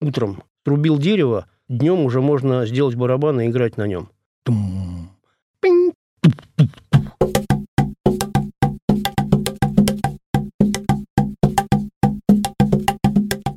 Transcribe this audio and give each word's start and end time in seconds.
утром 0.00 0.42
срубил 0.64 0.98
дерево, 0.98 1.46
днем 1.68 2.00
уже 2.00 2.20
можно 2.20 2.66
сделать 2.66 2.94
барабан 2.94 3.40
и 3.40 3.46
играть 3.46 3.76
на 3.76 3.86
нем. 3.86 4.10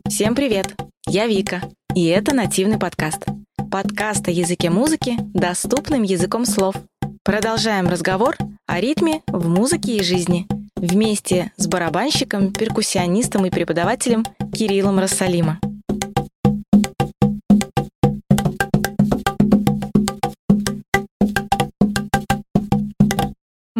Всем 0.07 0.35
привет! 0.35 0.75
Я 1.07 1.27
Вика, 1.27 1.61
и 1.95 2.05
это 2.05 2.35
нативный 2.35 2.77
подкаст. 2.77 3.25
Подкаст 3.71 4.27
о 4.27 4.31
языке 4.31 4.69
музыки 4.69 5.15
доступным 5.33 6.03
языком 6.03 6.45
слов. 6.45 6.75
Продолжаем 7.23 7.87
разговор 7.87 8.35
о 8.67 8.79
ритме 8.79 9.21
в 9.27 9.47
музыке 9.47 9.97
и 9.97 10.03
жизни 10.03 10.47
вместе 10.75 11.51
с 11.57 11.67
барабанщиком, 11.67 12.51
перкуссионистом 12.53 13.45
и 13.45 13.49
преподавателем 13.49 14.25
Кириллом 14.53 14.99
Рассалима. 14.99 15.59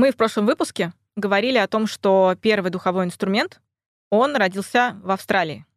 Мы 0.01 0.09
в 0.09 0.15
прошлом 0.15 0.47
выпуске 0.47 0.93
говорили 1.15 1.59
о 1.59 1.67
том, 1.67 1.85
что 1.85 2.35
первый 2.41 2.71
духовой 2.71 3.05
инструмент, 3.05 3.61
он 4.09 4.35
родился 4.35 4.99
в 5.03 5.11
Австралии. 5.11 5.67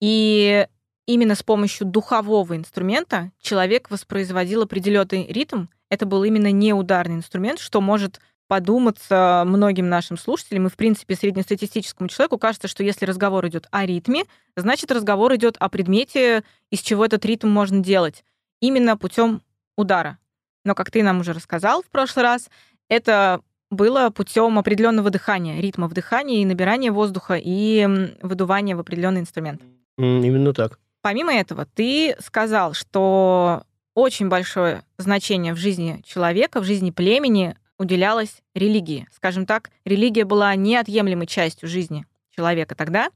И 0.00 0.66
именно 1.04 1.34
с 1.34 1.42
помощью 1.42 1.86
духового 1.86 2.56
инструмента 2.56 3.30
человек 3.42 3.90
воспроизводил 3.90 4.62
определенный 4.62 5.26
ритм. 5.26 5.66
Это 5.90 6.06
был 6.06 6.24
именно 6.24 6.50
неударный 6.50 7.16
инструмент, 7.16 7.58
что 7.60 7.82
может 7.82 8.22
подуматься 8.46 9.42
многим 9.44 9.90
нашим 9.90 10.16
слушателям 10.16 10.68
и, 10.68 10.70
в 10.70 10.76
принципе, 10.76 11.14
среднестатистическому 11.14 12.08
человеку 12.08 12.38
кажется, 12.38 12.68
что 12.68 12.82
если 12.82 13.04
разговор 13.04 13.46
идет 13.48 13.68
о 13.70 13.84
ритме, 13.84 14.24
значит, 14.56 14.90
разговор 14.90 15.34
идет 15.34 15.58
о 15.58 15.68
предмете, 15.68 16.42
из 16.70 16.80
чего 16.80 17.04
этот 17.04 17.22
ритм 17.26 17.50
можно 17.50 17.80
делать. 17.80 18.24
Именно 18.62 18.96
путем 18.96 19.42
удара. 19.76 20.16
Но, 20.64 20.74
как 20.74 20.90
ты 20.90 21.02
нам 21.02 21.20
уже 21.20 21.34
рассказал 21.34 21.82
в 21.82 21.90
прошлый 21.90 22.22
раз, 22.22 22.48
это 22.88 23.42
было 23.70 24.10
путем 24.10 24.58
определенного 24.58 25.10
дыхания, 25.10 25.60
ритма 25.60 25.88
вдыхания 25.88 26.42
и 26.42 26.44
набирания 26.44 26.92
воздуха 26.92 27.34
и 27.36 27.86
выдувания 28.22 28.76
в 28.76 28.80
определенный 28.80 29.20
инструмент. 29.20 29.62
Именно 29.96 30.52
так. 30.52 30.78
Помимо 31.02 31.32
этого, 31.32 31.66
ты 31.66 32.16
сказал, 32.20 32.74
что 32.74 33.62
очень 33.94 34.28
большое 34.28 34.84
значение 34.96 35.54
в 35.54 35.56
жизни 35.56 36.02
человека, 36.04 36.60
в 36.60 36.64
жизни 36.64 36.90
племени 36.90 37.56
уделялось 37.78 38.42
религии. 38.54 39.06
Скажем 39.14 39.46
так, 39.46 39.70
религия 39.84 40.24
была 40.24 40.54
неотъемлемой 40.54 41.26
частью 41.26 41.68
жизни 41.68 42.06
человека 42.34 42.74
тогда. 42.74 43.10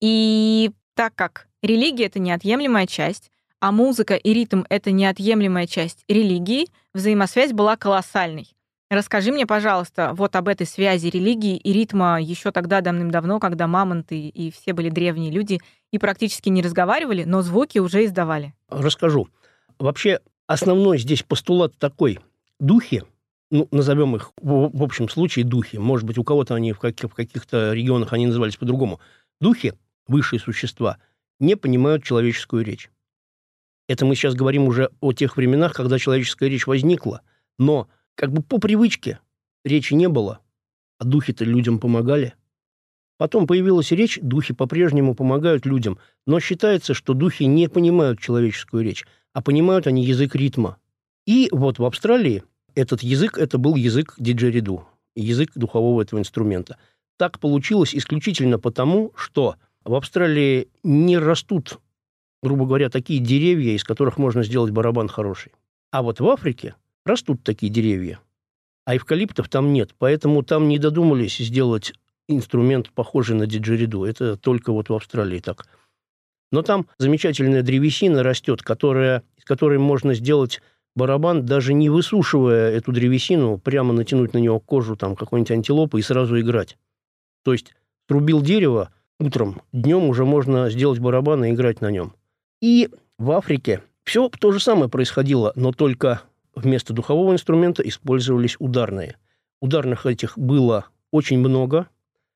И 0.00 0.70
так 0.94 1.14
как 1.14 1.46
религия— 1.62 2.04
это 2.06 2.18
неотъемлемая 2.18 2.86
часть, 2.86 3.30
а 3.60 3.72
музыка 3.72 4.14
и 4.14 4.32
ритм— 4.32 4.62
это 4.70 4.90
неотъемлемая 4.90 5.66
часть 5.66 6.04
религии, 6.08 6.68
взаимосвязь 6.94 7.52
была 7.52 7.76
колоссальной. 7.76 8.54
Расскажи 8.90 9.30
мне, 9.30 9.46
пожалуйста, 9.46 10.10
вот 10.14 10.34
об 10.34 10.48
этой 10.48 10.66
связи 10.66 11.06
религии 11.06 11.56
и 11.56 11.72
ритма 11.72 12.20
еще 12.20 12.50
тогда 12.50 12.80
давным-давно, 12.80 13.38
когда 13.38 13.68
мамонты 13.68 14.18
и 14.18 14.50
все 14.50 14.72
были 14.72 14.90
древние 14.90 15.30
люди 15.30 15.60
и 15.92 15.98
практически 15.98 16.48
не 16.48 16.60
разговаривали, 16.60 17.22
но 17.22 17.40
звуки 17.42 17.78
уже 17.78 18.04
издавали. 18.04 18.52
Расскажу. 18.68 19.28
Вообще, 19.78 20.18
основной 20.48 20.98
здесь 20.98 21.22
постулат 21.22 21.78
такой. 21.78 22.18
Духи, 22.58 23.04
ну, 23.52 23.68
назовем 23.70 24.16
их 24.16 24.32
в, 24.42 24.82
общем 24.82 25.08
случае 25.08 25.44
духи, 25.44 25.76
может 25.76 26.04
быть, 26.04 26.18
у 26.18 26.24
кого-то 26.24 26.56
они 26.56 26.72
в 26.72 26.80
каких-то 26.80 27.72
регионах 27.72 28.12
они 28.12 28.26
назывались 28.26 28.56
по-другому. 28.56 28.98
Духи, 29.40 29.74
высшие 30.08 30.40
существа, 30.40 30.98
не 31.38 31.54
понимают 31.54 32.02
человеческую 32.02 32.64
речь. 32.64 32.90
Это 33.88 34.04
мы 34.04 34.16
сейчас 34.16 34.34
говорим 34.34 34.64
уже 34.64 34.90
о 35.00 35.12
тех 35.12 35.36
временах, 35.36 35.74
когда 35.74 35.96
человеческая 35.96 36.48
речь 36.48 36.66
возникла. 36.66 37.22
Но 37.56 37.88
как 38.20 38.32
бы 38.32 38.42
по 38.42 38.58
привычке 38.58 39.18
речи 39.64 39.94
не 39.94 40.06
было, 40.06 40.40
а 40.98 41.06
духи-то 41.06 41.42
людям 41.46 41.78
помогали. 41.78 42.34
Потом 43.16 43.46
появилась 43.46 43.92
речь, 43.92 44.18
духи 44.20 44.52
по-прежнему 44.52 45.14
помогают 45.14 45.64
людям, 45.64 45.98
но 46.26 46.38
считается, 46.38 46.92
что 46.92 47.14
духи 47.14 47.44
не 47.44 47.66
понимают 47.70 48.20
человеческую 48.20 48.84
речь, 48.84 49.06
а 49.32 49.40
понимают 49.40 49.86
они 49.86 50.04
язык 50.04 50.34
ритма. 50.34 50.76
И 51.26 51.48
вот 51.50 51.78
в 51.78 51.84
Австралии 51.86 52.44
этот 52.74 53.02
язык, 53.02 53.38
это 53.38 53.56
был 53.56 53.74
язык 53.74 54.16
диджериду, 54.18 54.86
язык 55.16 55.52
духового 55.54 56.02
этого 56.02 56.20
инструмента. 56.20 56.76
Так 57.16 57.38
получилось 57.38 57.94
исключительно 57.94 58.58
потому, 58.58 59.12
что 59.16 59.56
в 59.82 59.94
Австралии 59.94 60.68
не 60.82 61.16
растут, 61.16 61.80
грубо 62.42 62.66
говоря, 62.66 62.90
такие 62.90 63.18
деревья, 63.18 63.72
из 63.72 63.82
которых 63.82 64.18
можно 64.18 64.42
сделать 64.42 64.72
барабан 64.72 65.08
хороший. 65.08 65.52
А 65.90 66.02
вот 66.02 66.20
в 66.20 66.28
Африке 66.28 66.74
растут 67.10 67.42
такие 67.42 67.70
деревья, 67.70 68.20
а 68.84 68.96
эвкалиптов 68.96 69.48
там 69.48 69.72
нет, 69.72 69.94
поэтому 69.98 70.42
там 70.42 70.68
не 70.68 70.78
додумались 70.78 71.36
сделать 71.38 71.92
инструмент, 72.28 72.90
похожий 72.90 73.36
на 73.36 73.46
диджериду. 73.46 74.04
Это 74.04 74.36
только 74.36 74.72
вот 74.72 74.88
в 74.88 74.94
Австралии 74.94 75.40
так. 75.40 75.66
Но 76.52 76.62
там 76.62 76.86
замечательная 76.98 77.62
древесина 77.62 78.22
растет, 78.22 78.62
которая, 78.62 79.22
из 79.36 79.44
которой 79.44 79.78
можно 79.78 80.14
сделать 80.14 80.60
барабан, 80.96 81.44
даже 81.44 81.74
не 81.74 81.88
высушивая 81.88 82.70
эту 82.72 82.92
древесину, 82.92 83.58
прямо 83.58 83.92
натянуть 83.92 84.32
на 84.32 84.38
него 84.38 84.58
кожу 84.58 84.96
там 84.96 85.14
какой-нибудь 85.14 85.52
антилопы 85.52 86.00
и 86.00 86.02
сразу 86.02 86.40
играть. 86.40 86.76
То 87.44 87.52
есть 87.52 87.74
трубил 88.08 88.42
дерево 88.42 88.92
утром, 89.18 89.62
днем 89.72 90.04
уже 90.04 90.24
можно 90.24 90.70
сделать 90.70 90.98
барабан 90.98 91.44
и 91.44 91.50
играть 91.50 91.80
на 91.80 91.90
нем. 91.90 92.14
И 92.60 92.88
в 93.18 93.30
Африке 93.30 93.82
все 94.04 94.28
то 94.28 94.50
же 94.50 94.60
самое 94.60 94.90
происходило, 94.90 95.52
но 95.54 95.72
только 95.72 96.22
вместо 96.60 96.92
духового 96.92 97.32
инструмента 97.32 97.82
использовались 97.82 98.56
ударные. 98.58 99.16
Ударных 99.60 100.06
этих 100.06 100.38
было 100.38 100.86
очень 101.10 101.38
много. 101.38 101.88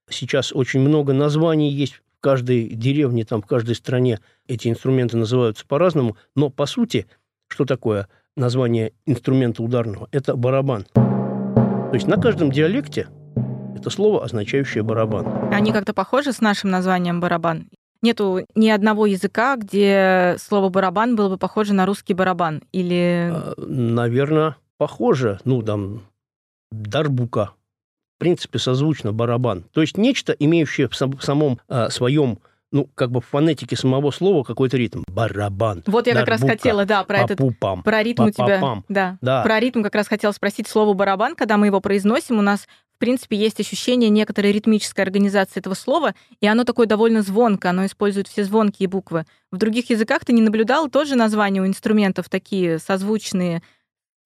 Сейчас 0.09 0.53
очень 0.53 0.81
много 0.81 1.13
названий 1.13 1.71
есть 1.71 1.95
в 1.95 2.21
каждой 2.21 2.69
деревне, 2.69 3.25
там, 3.25 3.43
в 3.43 3.47
каждой 3.47 3.75
стране 3.75 4.21
эти 4.47 4.69
инструменты 4.69 5.17
называются 5.17 5.67
по-разному, 5.67 6.17
но 6.35 6.51
по 6.51 6.67
сути, 6.67 7.07
что 7.49 7.65
такое 7.65 8.09
название 8.37 8.93
инструмента 9.07 9.63
ударного? 9.63 10.09
Это 10.11 10.37
барабан. 10.37 10.85
То 10.95 11.91
есть 11.93 12.07
на 12.07 12.21
каждом 12.21 12.51
диалекте 12.51 13.09
это 13.77 13.91
слово, 13.91 14.25
означающее 14.25 14.83
барабан. 14.83 15.53
Они 15.53 15.73
как-то 15.73 15.95
похожи 15.95 16.33
с 16.33 16.41
нашим 16.41 16.71
названием 16.71 17.21
барабан? 17.21 17.69
Нету 18.05 18.45
ни 18.55 18.69
одного 18.69 19.07
языка, 19.07 19.57
где 19.57 20.37
слово 20.39 20.69
барабан 20.69 21.17
было 21.17 21.31
бы 21.31 21.39
похоже 21.39 21.73
на 21.73 21.87
русский 21.87 22.13
барабан. 22.13 22.63
Или 22.71 23.33
Наверное, 23.57 24.57
похоже. 24.77 25.41
Ну, 25.47 25.63
там, 25.63 26.03
дарбука. 26.71 27.53
В 28.17 28.19
принципе, 28.19 28.59
созвучно 28.59 29.15
барабан. 29.15 29.65
То 29.73 29.81
есть 29.81 29.97
нечто, 29.97 30.35
имеющее 30.39 30.87
в 30.87 30.95
сам- 30.95 31.17
в 31.17 31.25
самом 31.25 31.59
а, 31.67 31.89
своем, 31.89 32.41
ну, 32.73 32.91
как 32.95 33.11
бы 33.11 33.23
в 33.23 33.25
фонетике 33.25 33.75
самого 33.75 34.11
слова 34.11 34.45
какой-то 34.45 34.77
ритм. 34.77 35.03
Барабан. 35.09 35.83
вот 35.87 36.07
я 36.07 36.13
как 36.13 36.29
раз 36.29 36.41
дарбука, 36.41 36.59
хотела, 36.59 36.85
да, 36.85 37.05
про 37.05 37.21
этот. 37.21 37.41
Про 37.85 38.03
ритм 38.03 38.25
у 38.25 38.31
тебя, 38.31 38.83
да. 38.91 39.17
Да. 39.23 39.43
Про 39.45 39.61
ритм 39.61 39.83
как 39.83 39.95
раз 39.95 40.09
хотела 40.09 40.33
спросить 40.33 40.69
слово 40.69 40.93
барабан, 40.93 41.37
когда 41.37 41.57
мы 41.57 41.67
его 41.67 41.81
произносим, 41.81 42.39
у 42.39 42.43
нас 42.43 42.69
принципе 43.05 43.37
есть 43.37 43.61
ощущение 43.61 44.09
некоторой 44.09 44.51
ритмической 44.51 45.05
организации 45.05 45.61
этого 45.61 45.75
слова, 45.75 46.15
и 46.41 46.47
оно 46.47 46.65
такое 46.65 46.87
довольно 46.87 47.21
звонкое, 47.21 47.69
оно 47.69 47.85
использует 47.85 48.29
все 48.29 48.45
звонкие 48.45 48.89
буквы. 48.89 49.27
В 49.53 49.59
других 49.59 49.91
языках 49.91 50.25
ты 50.25 50.33
не 50.33 50.41
наблюдал 50.41 50.89
тоже 50.89 51.15
названия 51.15 51.61
у 51.61 51.67
инструментов 51.67 52.31
такие 52.31 52.79
созвучные 52.79 53.63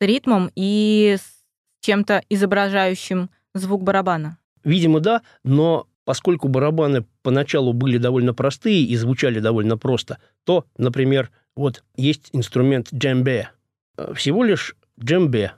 с 0.00 0.04
ритмом 0.04 0.52
и 0.54 1.16
с 1.18 1.84
чем-то 1.84 2.22
изображающим 2.28 3.30
звук 3.52 3.82
барабана? 3.82 4.38
Видимо, 4.62 5.00
да, 5.00 5.22
но 5.42 5.88
поскольку 6.04 6.46
барабаны 6.46 7.04
поначалу 7.22 7.72
были 7.72 7.98
довольно 7.98 8.32
простые 8.32 8.84
и 8.84 8.94
звучали 8.94 9.40
довольно 9.40 9.76
просто, 9.76 10.18
то, 10.44 10.66
например, 10.76 11.32
вот 11.56 11.82
есть 11.96 12.28
инструмент 12.32 12.94
джембе. 12.94 13.50
Э, 13.96 14.14
Всего 14.14 14.44
лишь 14.44 14.76
джембе. 15.02 15.54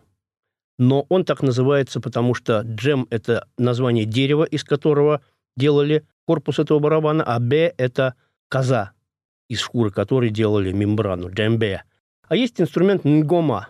Но 0.80 1.04
он 1.10 1.26
так 1.26 1.42
называется, 1.42 2.00
потому 2.00 2.32
что 2.32 2.62
джем– 2.62 3.06
это 3.10 3.46
название 3.58 4.06
дерева, 4.06 4.44
из 4.44 4.64
которого 4.64 5.20
делали 5.54 6.06
корпус 6.24 6.58
этого 6.58 6.78
барабана, 6.78 7.22
а 7.22 7.38
бе– 7.38 7.74
это 7.76 8.14
коза, 8.48 8.92
из 9.50 9.60
шкуры 9.60 9.90
которой 9.90 10.30
делали 10.30 10.72
мембрану, 10.72 11.28
джембе. 11.30 11.84
А 12.28 12.34
есть 12.34 12.58
инструмент 12.62 13.04
нгома. 13.04 13.68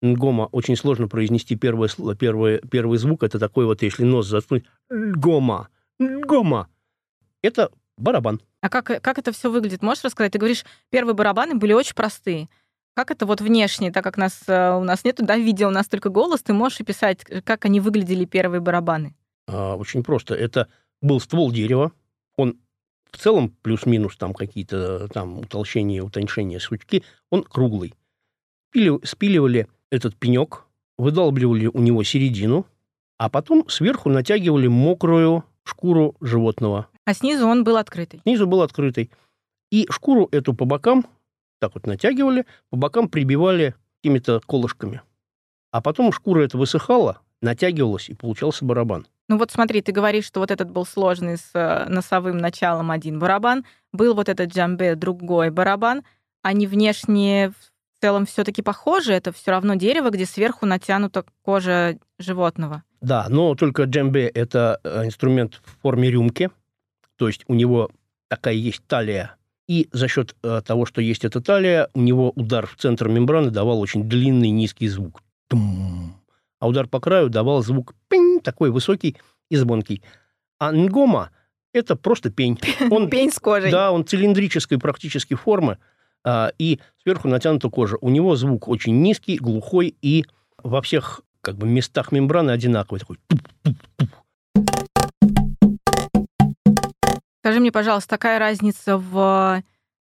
Нгома 0.00 0.44
очень 0.50 0.76
сложно 0.76 1.08
произнести 1.08 1.56
первое, 1.56 1.90
первое, 2.18 2.60
первый 2.60 2.96
звук. 2.96 3.22
Это 3.22 3.38
такой 3.38 3.66
вот, 3.66 3.82
если 3.82 4.04
нос 4.04 4.26
заткнуть, 4.26 4.64
нгома, 4.88 5.68
нгома. 5.98 6.68
Это 7.42 7.70
барабан. 7.98 8.40
А 8.62 8.70
как, 8.70 8.86
как 8.86 9.18
это 9.18 9.32
все 9.32 9.50
выглядит? 9.50 9.82
Можешь 9.82 10.04
рассказать? 10.04 10.32
Ты 10.32 10.38
говоришь, 10.38 10.64
первые 10.88 11.14
барабаны 11.14 11.56
были 11.56 11.74
очень 11.74 11.94
простые. 11.94 12.48
Как 12.94 13.10
это 13.10 13.24
вот 13.26 13.40
внешне, 13.40 13.92
так 13.92 14.04
как 14.04 14.16
нас, 14.16 14.42
э, 14.46 14.74
у 14.74 14.82
нас 14.82 15.04
нету 15.04 15.24
да, 15.24 15.36
видео, 15.36 15.68
у 15.68 15.72
нас 15.72 15.88
только 15.88 16.08
голос, 16.08 16.42
ты 16.42 16.52
можешь 16.52 16.80
описать, 16.80 17.24
как 17.44 17.64
они 17.64 17.80
выглядели 17.80 18.24
первые 18.24 18.60
барабаны? 18.60 19.14
А, 19.46 19.76
Очень 19.76 20.02
просто. 20.02 20.34
Это 20.34 20.68
был 21.00 21.20
ствол 21.20 21.50
дерева. 21.52 21.92
Он 22.36 22.56
в 23.10 23.18
целом 23.18 23.50
плюс-минус 23.62 24.16
там 24.16 24.34
какие-то 24.34 25.08
там 25.08 25.38
утолщения, 25.40 26.02
утоньшения 26.02 26.58
сучки, 26.58 27.02
он 27.30 27.42
круглый. 27.44 27.94
Пили, 28.70 29.04
спиливали 29.04 29.66
этот 29.90 30.16
пенек, 30.16 30.64
выдалбливали 30.96 31.66
у 31.66 31.80
него 31.80 32.02
середину, 32.04 32.66
а 33.18 33.28
потом 33.28 33.68
сверху 33.68 34.08
натягивали 34.08 34.68
мокрую 34.68 35.44
шкуру 35.64 36.16
животного. 36.20 36.88
А 37.04 37.14
снизу 37.14 37.46
он 37.46 37.64
был 37.64 37.76
открытый? 37.76 38.20
Снизу 38.22 38.46
был 38.46 38.62
открытый. 38.62 39.10
И 39.70 39.86
шкуру 39.90 40.28
эту 40.30 40.54
по 40.54 40.64
бокам 40.64 41.04
так 41.60 41.74
вот 41.74 41.86
натягивали, 41.86 42.46
по 42.70 42.76
бокам 42.76 43.08
прибивали 43.08 43.74
какими-то 43.98 44.40
колышками. 44.40 45.02
А 45.70 45.80
потом 45.80 46.12
шкура 46.12 46.42
эта 46.42 46.58
высыхала, 46.58 47.20
натягивалась, 47.40 48.08
и 48.08 48.14
получался 48.14 48.64
барабан. 48.64 49.06
Ну 49.28 49.38
вот 49.38 49.52
смотри, 49.52 49.80
ты 49.80 49.92
говоришь, 49.92 50.24
что 50.24 50.40
вот 50.40 50.50
этот 50.50 50.70
был 50.70 50.84
сложный 50.84 51.36
с 51.36 51.50
э, 51.54 51.86
носовым 51.88 52.38
началом 52.38 52.90
один 52.90 53.20
барабан, 53.20 53.64
был 53.92 54.14
вот 54.14 54.28
этот 54.28 54.52
джамбе 54.52 54.96
другой 54.96 55.50
барабан. 55.50 56.02
Они 56.42 56.66
внешне 56.66 57.50
в 57.50 58.00
целом 58.00 58.26
все-таки 58.26 58.62
похожи, 58.62 59.12
это 59.12 59.30
все 59.30 59.52
равно 59.52 59.76
дерево, 59.76 60.10
где 60.10 60.26
сверху 60.26 60.66
натянута 60.66 61.24
кожа 61.42 61.98
животного. 62.18 62.82
Да, 63.00 63.26
но 63.28 63.54
только 63.54 63.84
джембе– 63.84 64.26
это 64.34 64.80
э, 64.82 65.04
инструмент 65.04 65.60
в 65.64 65.80
форме 65.82 66.10
рюмки, 66.10 66.50
то 67.16 67.28
есть 67.28 67.44
у 67.46 67.54
него 67.54 67.90
такая 68.28 68.54
есть 68.54 68.82
талия, 68.86 69.36
и 69.70 69.88
за 69.92 70.08
счет 70.08 70.34
э, 70.42 70.62
того, 70.66 70.84
что 70.84 71.00
есть 71.00 71.24
эта 71.24 71.40
талия, 71.40 71.88
у 71.94 72.00
него 72.00 72.32
удар 72.34 72.66
в 72.66 72.74
центр 72.76 73.08
мембраны 73.08 73.50
давал 73.50 73.80
очень 73.80 74.08
длинный 74.08 74.50
низкий 74.50 74.88
звук. 74.88 75.22
Тум 75.48 76.20
а 76.60 76.68
удар 76.68 76.86
по 76.86 77.00
краю 77.00 77.28
давал 77.28 77.62
звук 77.62 77.94
пень, 78.08 78.40
такой 78.40 78.70
высокий 78.70 79.16
и 79.48 79.56
звонкий. 79.56 80.02
А 80.58 80.70
нгома– 80.70 81.30
это 81.72 81.96
просто 81.96 82.30
пень. 82.30 82.58
Он, 82.90 83.08
пень 83.08 83.32
с 83.32 83.38
кожей. 83.38 83.70
Да, 83.70 83.90
он 83.90 84.06
цилиндрической 84.06 84.78
практически 84.78 85.34
формы, 85.34 85.78
а, 86.22 86.52
и 86.58 86.78
сверху 87.02 87.28
натянута 87.28 87.70
кожа. 87.70 87.96
У 88.00 88.10
него 88.10 88.36
звук 88.36 88.68
очень 88.68 89.00
низкий, 89.00 89.38
глухой, 89.38 89.96
и 90.02 90.26
во 90.62 90.82
всех 90.82 91.22
как 91.40 91.56
бы 91.56 91.66
местах 91.66 92.12
мембраны 92.12 92.50
одинаковый, 92.50 93.00
такой 93.00 93.18
Скажи 97.40 97.60
мне, 97.60 97.72
пожалуйста, 97.72 98.10
такая 98.10 98.38
разница 98.38 98.96
в 98.96 99.62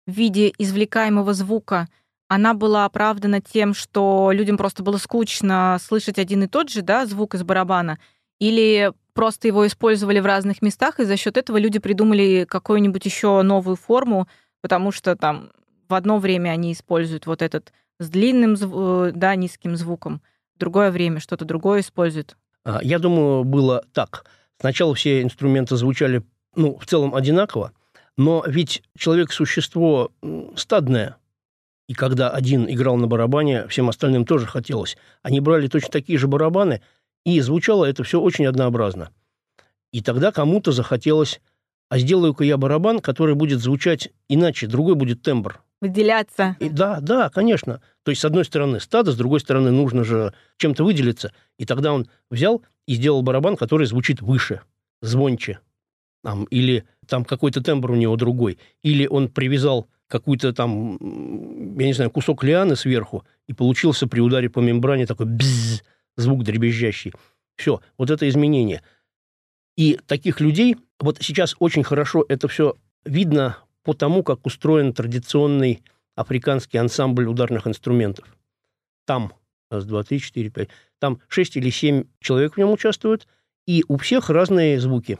виде 0.07 0.53
извлекаемого 0.59 1.35
звука– 1.35 1.89
она 2.29 2.55
была 2.55 2.85
оправдана 2.85 3.41
тем, 3.41 3.75
что 3.75 4.31
людям 4.33 4.57
просто 4.57 4.83
было 4.83 4.97
скучно 4.97 5.79
слышать 5.81 6.19
один 6.19 6.45
и 6.45 6.47
тот 6.47 6.71
же 6.71 6.83
да, 6.83 7.07
звук 7.07 7.35
из 7.35 7.43
барабана, 7.43 7.99
или 8.41 8.93
просто 9.13 9.47
его 9.47 9.67
использовали 9.67 10.21
в 10.21 10.27
разных 10.27 10.63
местах, 10.63 10.99
и 10.99 11.05
за 11.05 11.17
счет 11.17 11.37
этого 11.37 11.59
люди 11.59 11.79
придумали 11.79 12.47
какую-нибудь 12.49 13.05
еще 13.05 13.43
новую 13.43 13.77
форму, 13.77 14.27
потому 14.63 14.91
что 14.91 15.17
там 15.17 15.51
в 15.89 15.95
одно 15.95 16.19
время 16.19 16.51
они 16.51 16.73
используют 16.73 17.27
вот 17.27 17.43
этот 17.43 17.73
с 18.01 18.09
длинным, 18.09 18.57
э, 18.61 19.13
да, 19.15 19.37
низким 19.37 19.77
звуком, 19.77 20.21
в 20.57 20.59
другое 20.59 20.91
время 20.91 21.21
что-то 21.21 21.45
другое 21.45 21.81
используют. 21.81 22.37
А, 22.65 22.81
я 22.83 22.99
думаю, 22.99 23.45
было 23.45 23.85
так. 23.93 24.25
Сначала 24.59 24.95
все 24.95 25.23
инструменты 25.23 25.77
звучали, 25.77 26.25
ну, 26.56 26.79
в 26.79 26.87
целом 26.87 27.15
одинаково, 27.15 27.73
но 28.17 28.45
ведь 28.47 28.83
человек– 28.97 29.33
существо 29.33 30.12
стадное– 30.56 31.17
и 31.89 31.95
когда 31.95 32.31
один 32.31 32.69
играл 32.69 32.97
на 32.97 33.06
барабане, 33.06 33.69
всем 33.69 33.89
остальным 33.89 34.25
тоже 34.25 34.47
хотелось. 34.47 34.97
Они 35.23 35.41
брали 35.41 35.69
точно 35.69 35.91
такие 35.91 36.19
же 36.19 36.29
барабаны, 36.29 36.81
и 37.25 37.41
звучало 37.41 37.85
это 37.85 38.05
все 38.05 38.21
очень 38.21 38.47
однообразно. 38.47 39.11
И 39.93 40.01
тогда 40.01 40.33
кому-то 40.33 40.73
захотелось, 40.73 41.41
а 41.91 41.99
сделаю-ка 41.99 42.45
я 42.45 42.57
барабан, 42.57 43.00
который 43.00 43.35
будет 43.35 43.61
звучать 43.61 44.09
иначе, 44.29 44.67
другой 44.67 44.95
будет 44.95 45.23
тембр. 45.23 45.61
Выделяться. 45.81 46.57
И, 46.61 46.71
да, 46.71 47.00
да, 47.00 47.29
конечно. 47.29 47.83
То 48.05 48.11
есть, 48.11 48.23
с 48.23 48.25
одной 48.25 48.47
стороны, 48.47 48.81
стадо, 48.81 49.12
с 49.12 49.17
другой 49.17 49.41
стороны, 49.41 49.71
нужно 49.71 50.03
же 50.03 50.33
чем-то 50.57 50.83
выделиться. 50.85 51.33
И 51.59 51.67
тогда 51.67 51.93
он 51.93 52.09
взял 52.31 52.62
и 52.87 52.95
сделал 52.95 53.23
барабан, 53.23 53.57
который 53.57 53.87
звучит 53.87 54.23
выше, 54.23 54.62
звонче. 55.03 55.61
Там, 56.25 56.44
или 56.44 56.85
там 57.06 57.23
какой-то 57.23 57.62
тембр 57.62 57.91
у 57.91 57.97
него 57.97 58.17
другой. 58.17 58.59
Или 58.82 59.06
он 59.06 59.29
привязал 59.29 59.87
какую-то 60.09 60.55
там, 60.55 60.97
я 61.79 61.87
не 61.87 61.93
знаю, 61.93 62.11
кусок 62.11 62.43
лианы 62.43 62.76
сверху, 62.76 63.25
и 63.47 63.53
получился 63.53 64.06
при 64.06 64.21
ударе 64.21 64.49
по 64.49 64.61
мембране 64.61 65.05
такой 65.05 65.26
бзз, 65.26 65.82
звук 66.17 66.43
дребезжащий. 66.43 67.12
Все, 67.56 67.82
вот 67.99 68.09
это 68.09 68.26
изменение. 68.26 68.81
И 69.76 70.00
таких 70.06 70.41
людей, 70.41 70.76
вот 70.99 71.19
сейчас 71.21 71.56
очень 71.59 71.85
хорошо 71.85 72.25
это 72.26 72.49
все 72.49 72.75
видно 73.05 73.59
по 73.82 73.93
тому, 73.93 74.23
как 74.23 74.47
устроен 74.47 74.94
традиционный 74.94 75.82
африканский 76.15 76.79
ансамбль 76.79 77.26
ударных 77.26 77.67
инструментов. 77.67 78.35
Там, 79.05 79.35
раз, 79.71 79.85
два, 79.85 80.05
три, 80.05 80.21
четыре, 80.21 80.49
пять, 80.49 80.71
там 81.00 81.21
шесть 81.29 81.59
или 81.59 81.69
семь 81.69 82.05
человек 82.21 82.55
в 82.55 82.56
нем 82.56 82.71
участвуют, 82.71 83.29
и 83.67 83.85
у 83.88 83.99
всех 83.99 84.31
разные 84.31 84.81
звуки. 84.81 85.19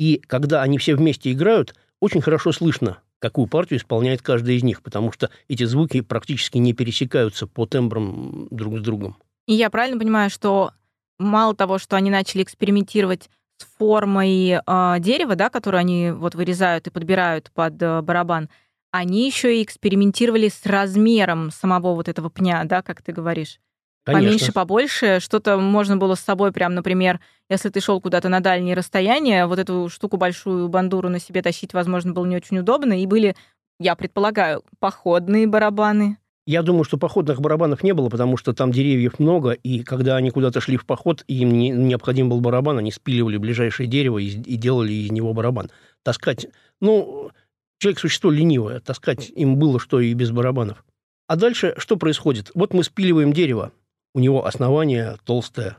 И 0.00 0.22
когда 0.26 0.62
они 0.62 0.78
все 0.78 0.96
вместе 0.96 1.30
играют, 1.30 1.74
очень 2.00 2.22
хорошо 2.22 2.52
слышно, 2.52 3.00
какую 3.18 3.46
партию 3.48 3.78
исполняет 3.78 4.22
каждый 4.22 4.56
из 4.56 4.62
них, 4.62 4.80
потому 4.80 5.12
что 5.12 5.28
эти 5.46 5.64
звуки 5.64 6.00
практически 6.00 6.56
не 6.56 6.72
пересекаются 6.72 7.46
по 7.46 7.66
тембрам 7.66 8.48
друг 8.50 8.78
с 8.78 8.80
другом. 8.80 9.18
И 9.46 9.52
я 9.52 9.68
правильно 9.68 10.00
понимаю, 10.00 10.30
что 10.30 10.70
мало 11.18 11.54
того, 11.54 11.76
что 11.76 11.96
они 11.96 12.08
начали 12.08 12.42
экспериментировать 12.42 13.28
с 13.58 13.66
формой 13.76 14.52
э, 14.52 14.96
дерева, 15.00 15.36
да, 15.36 15.50
которую 15.50 15.80
они 15.80 16.12
вот 16.12 16.34
вырезают 16.34 16.86
и 16.86 16.90
подбирают 16.90 17.50
под 17.52 17.82
э, 17.82 18.00
барабан, 18.00 18.48
они 18.92 19.26
еще 19.26 19.60
и 19.60 19.62
экспериментировали 19.62 20.48
с 20.48 20.64
размером 20.64 21.50
самого 21.50 21.94
вот 21.94 22.08
этого 22.08 22.30
пня, 22.30 22.64
да, 22.64 22.80
как 22.80 23.02
ты 23.02 23.12
говоришь. 23.12 23.60
Конечно. 24.04 24.28
Поменьше, 24.28 24.52
побольше. 24.52 25.18
Что-то 25.20 25.58
можно 25.58 25.96
было 25.96 26.14
с 26.14 26.20
собой 26.20 26.52
прям, 26.52 26.74
например, 26.74 27.20
если 27.48 27.68
ты 27.68 27.80
шел 27.80 28.00
куда-то 28.00 28.28
на 28.28 28.40
дальние 28.40 28.74
расстояния, 28.74 29.46
вот 29.46 29.58
эту 29.58 29.88
штуку 29.88 30.16
большую 30.16 30.68
бандуру 30.68 31.08
на 31.08 31.18
себе 31.18 31.42
тащить, 31.42 31.74
возможно, 31.74 32.12
было 32.12 32.24
не 32.24 32.36
очень 32.36 32.58
удобно. 32.58 33.00
И 33.00 33.06
были, 33.06 33.36
я 33.78 33.94
предполагаю, 33.96 34.62
походные 34.78 35.46
барабаны. 35.46 36.16
Я 36.46 36.62
думаю, 36.62 36.84
что 36.84 36.96
походных 36.96 37.40
барабанов 37.40 37.82
не 37.82 37.92
было, 37.92 38.08
потому 38.08 38.36
что 38.36 38.54
там 38.54 38.72
деревьев 38.72 39.18
много, 39.18 39.50
и 39.50 39.84
когда 39.84 40.16
они 40.16 40.30
куда-то 40.30 40.60
шли 40.60 40.76
в 40.76 40.86
поход, 40.86 41.22
им 41.28 41.52
не, 41.52 41.68
необходим 41.68 42.28
был 42.28 42.40
барабан, 42.40 42.78
они 42.78 42.90
спиливали 42.90 43.36
ближайшее 43.36 43.86
дерево 43.86 44.18
и, 44.18 44.26
и 44.28 44.56
делали 44.56 44.92
из 44.92 45.12
него 45.12 45.34
барабан. 45.34 45.70
Таскать, 46.02 46.48
ну, 46.80 47.30
человек 47.78 48.00
существо 48.00 48.30
ленивое, 48.30 48.80
таскать 48.80 49.30
им 49.30 49.56
было 49.56 49.78
что 49.78 50.00
и 50.00 50.12
без 50.14 50.30
барабанов. 50.30 50.84
А 51.28 51.36
дальше 51.36 51.74
что 51.76 51.96
происходит? 51.96 52.50
Вот 52.54 52.74
мы 52.74 52.82
спиливаем 52.82 53.32
дерево, 53.32 53.70
у 54.14 54.20
него 54.20 54.46
основание 54.46 55.16
толстое. 55.24 55.78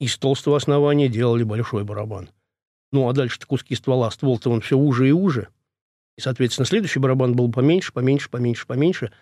Из 0.00 0.16
толстого 0.18 0.56
основания 0.56 1.08
делали 1.08 1.44
большой 1.44 1.84
барабан. 1.84 2.30
Ну, 2.90 3.08
а 3.08 3.12
дальше-то 3.12 3.46
куски 3.46 3.74
ствола. 3.74 4.10
Ствол-то 4.10 4.50
он 4.50 4.60
все 4.60 4.76
уже 4.76 5.08
и 5.08 5.12
уже. 5.12 5.48
И, 6.18 6.20
соответственно, 6.20 6.66
следующий 6.66 6.98
барабан 6.98 7.34
был 7.34 7.50
поменьше, 7.50 7.92
поменьше, 7.92 8.28
поменьше, 8.28 8.66
поменьше. 8.66 9.12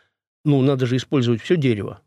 Ну, 0.44 0.60
надо 0.62 0.86
же 0.86 0.96
использовать 0.96 1.42
все 1.42 1.56
дерево. 1.56 2.00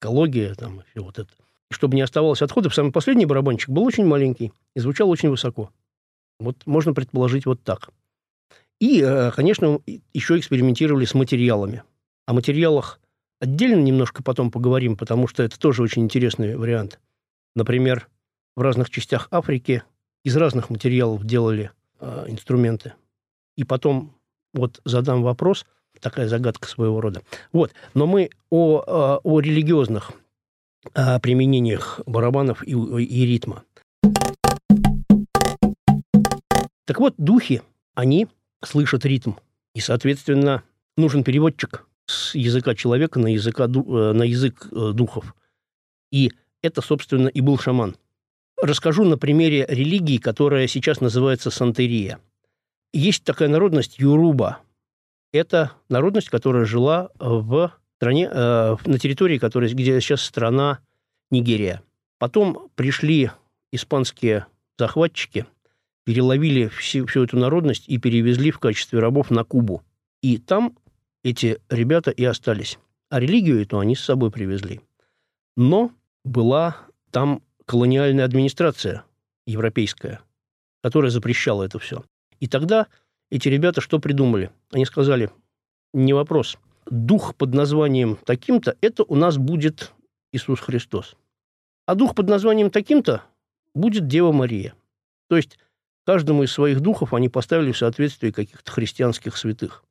Экология 0.00 0.54
там, 0.54 0.82
все 0.90 1.02
вот 1.02 1.18
это. 1.18 1.30
И 1.70 1.74
чтобы 1.74 1.96
не 1.96 2.02
оставалось 2.02 2.42
отходов, 2.42 2.74
самый 2.74 2.92
последний 2.92 3.26
барабанчик 3.26 3.70
был 3.70 3.84
очень 3.84 4.06
маленький 4.06 4.52
и 4.76 4.80
звучал 4.80 5.10
очень 5.10 5.30
высоко. 5.30 5.70
Вот 6.38 6.66
можно 6.66 6.94
предположить 6.94 7.46
вот 7.46 7.62
так. 7.62 7.90
И, 8.80 9.02
э, 9.02 9.32
конечно, 9.32 9.80
еще 10.14 10.38
экспериментировали 10.38 11.04
с 11.04 11.14
материалами. 11.14 11.82
О 12.26 12.32
материалах 12.32 13.00
Отдельно 13.40 13.80
немножко 13.80 14.22
потом 14.22 14.50
поговорим, 14.50 14.96
потому 14.96 15.28
что 15.28 15.42
это 15.42 15.58
тоже 15.58 15.82
очень 15.82 16.02
интересный 16.02 16.56
вариант. 16.56 16.98
Например, 17.54 18.08
в 18.56 18.62
разных 18.62 18.90
частях 18.90 19.28
Африки 19.30 19.84
из 20.24 20.36
разных 20.36 20.70
материалов 20.70 21.24
делали 21.24 21.70
э, 22.00 22.24
инструменты. 22.28 22.94
И 23.56 23.64
потом 23.64 24.14
вот 24.54 24.80
задам 24.84 25.22
вопрос, 25.22 25.66
такая 26.00 26.28
загадка 26.28 26.68
своего 26.68 27.00
рода. 27.00 27.22
Вот, 27.52 27.72
но 27.94 28.06
мы 28.06 28.30
о, 28.50 28.78
о, 28.78 29.20
о 29.22 29.40
религиозных 29.40 30.12
о 30.94 31.18
применениях 31.20 32.00
барабанов 32.06 32.66
и, 32.66 32.72
и 32.72 33.26
ритма. 33.26 33.64
Так 36.86 37.00
вот, 37.00 37.14
духи, 37.18 37.62
они 37.94 38.28
слышат 38.64 39.04
ритм. 39.04 39.34
И, 39.74 39.80
соответственно, 39.80 40.62
нужен 40.96 41.22
переводчик 41.22 41.87
с 42.08 42.34
языка 42.34 42.74
человека 42.74 43.18
на, 43.20 43.28
языка, 43.28 43.64
э, 43.64 44.12
на 44.12 44.22
язык 44.22 44.66
э, 44.72 44.92
духов. 44.92 45.34
И 46.10 46.32
это, 46.62 46.80
собственно, 46.80 47.28
и 47.28 47.40
был 47.40 47.58
шаман. 47.58 47.96
Расскажу 48.60 49.04
на 49.04 49.18
примере 49.18 49.66
религии, 49.68 50.18
которая 50.18 50.66
сейчас 50.66 51.00
называется 51.00 51.50
сантерия. 51.50 52.18
Есть 52.92 53.24
такая 53.24 53.48
народность 53.48 53.98
Юруба. 53.98 54.60
Это 55.32 55.72
народность, 55.88 56.30
которая 56.30 56.64
жила 56.64 57.10
в 57.18 57.72
стране, 57.96 58.28
э, 58.32 58.76
на 58.86 58.98
территории, 58.98 59.38
которая, 59.38 59.70
где 59.70 60.00
сейчас 60.00 60.22
страна 60.22 60.80
Нигерия. 61.30 61.82
Потом 62.18 62.70
пришли 62.74 63.30
испанские 63.70 64.46
захватчики, 64.78 65.44
переловили 66.04 66.68
всю, 66.68 67.06
всю 67.06 67.24
эту 67.24 67.36
народность 67.36 67.84
и 67.86 67.98
перевезли 67.98 68.50
в 68.50 68.58
качестве 68.58 68.98
рабов 68.98 69.30
на 69.30 69.44
Кубу. 69.44 69.82
И 70.22 70.38
там 70.38 70.74
эти 71.28 71.60
ребята 71.68 72.10
и 72.10 72.24
остались. 72.24 72.78
А 73.10 73.20
религию 73.20 73.60
эту 73.60 73.78
они 73.78 73.94
с 73.94 74.00
собой 74.00 74.30
привезли. 74.30 74.80
Но 75.56 75.92
была 76.24 76.78
там 77.10 77.42
колониальная 77.66 78.24
администрация 78.24 79.04
европейская, 79.46 80.20
которая 80.82 81.10
запрещала 81.10 81.64
это 81.64 81.78
все. 81.78 82.02
И 82.40 82.46
тогда 82.46 82.86
эти 83.30 83.48
ребята 83.48 83.80
что 83.80 83.98
придумали? 83.98 84.50
Они 84.72 84.86
сказали, 84.86 85.30
не 85.92 86.14
вопрос, 86.14 86.56
дух 86.90 87.34
под 87.34 87.52
названием 87.54 88.18
таким-то, 88.24 88.76
это 88.80 89.04
у 89.04 89.14
нас 89.14 89.36
будет 89.36 89.92
Иисус 90.32 90.60
Христос. 90.60 91.14
А 91.86 91.94
дух 91.94 92.14
под 92.14 92.28
названием 92.28 92.70
таким-то 92.70 93.22
будет 93.74 94.06
Дева 94.06 94.32
Мария. 94.32 94.74
То 95.28 95.36
есть 95.36 95.58
каждому 96.06 96.42
из 96.42 96.52
своих 96.52 96.80
духов 96.80 97.12
они 97.12 97.28
поставили 97.28 97.72
в 97.72 97.78
соответствии 97.78 98.30
каких-то 98.30 98.70
христианских 98.70 99.36
святых. 99.36 99.84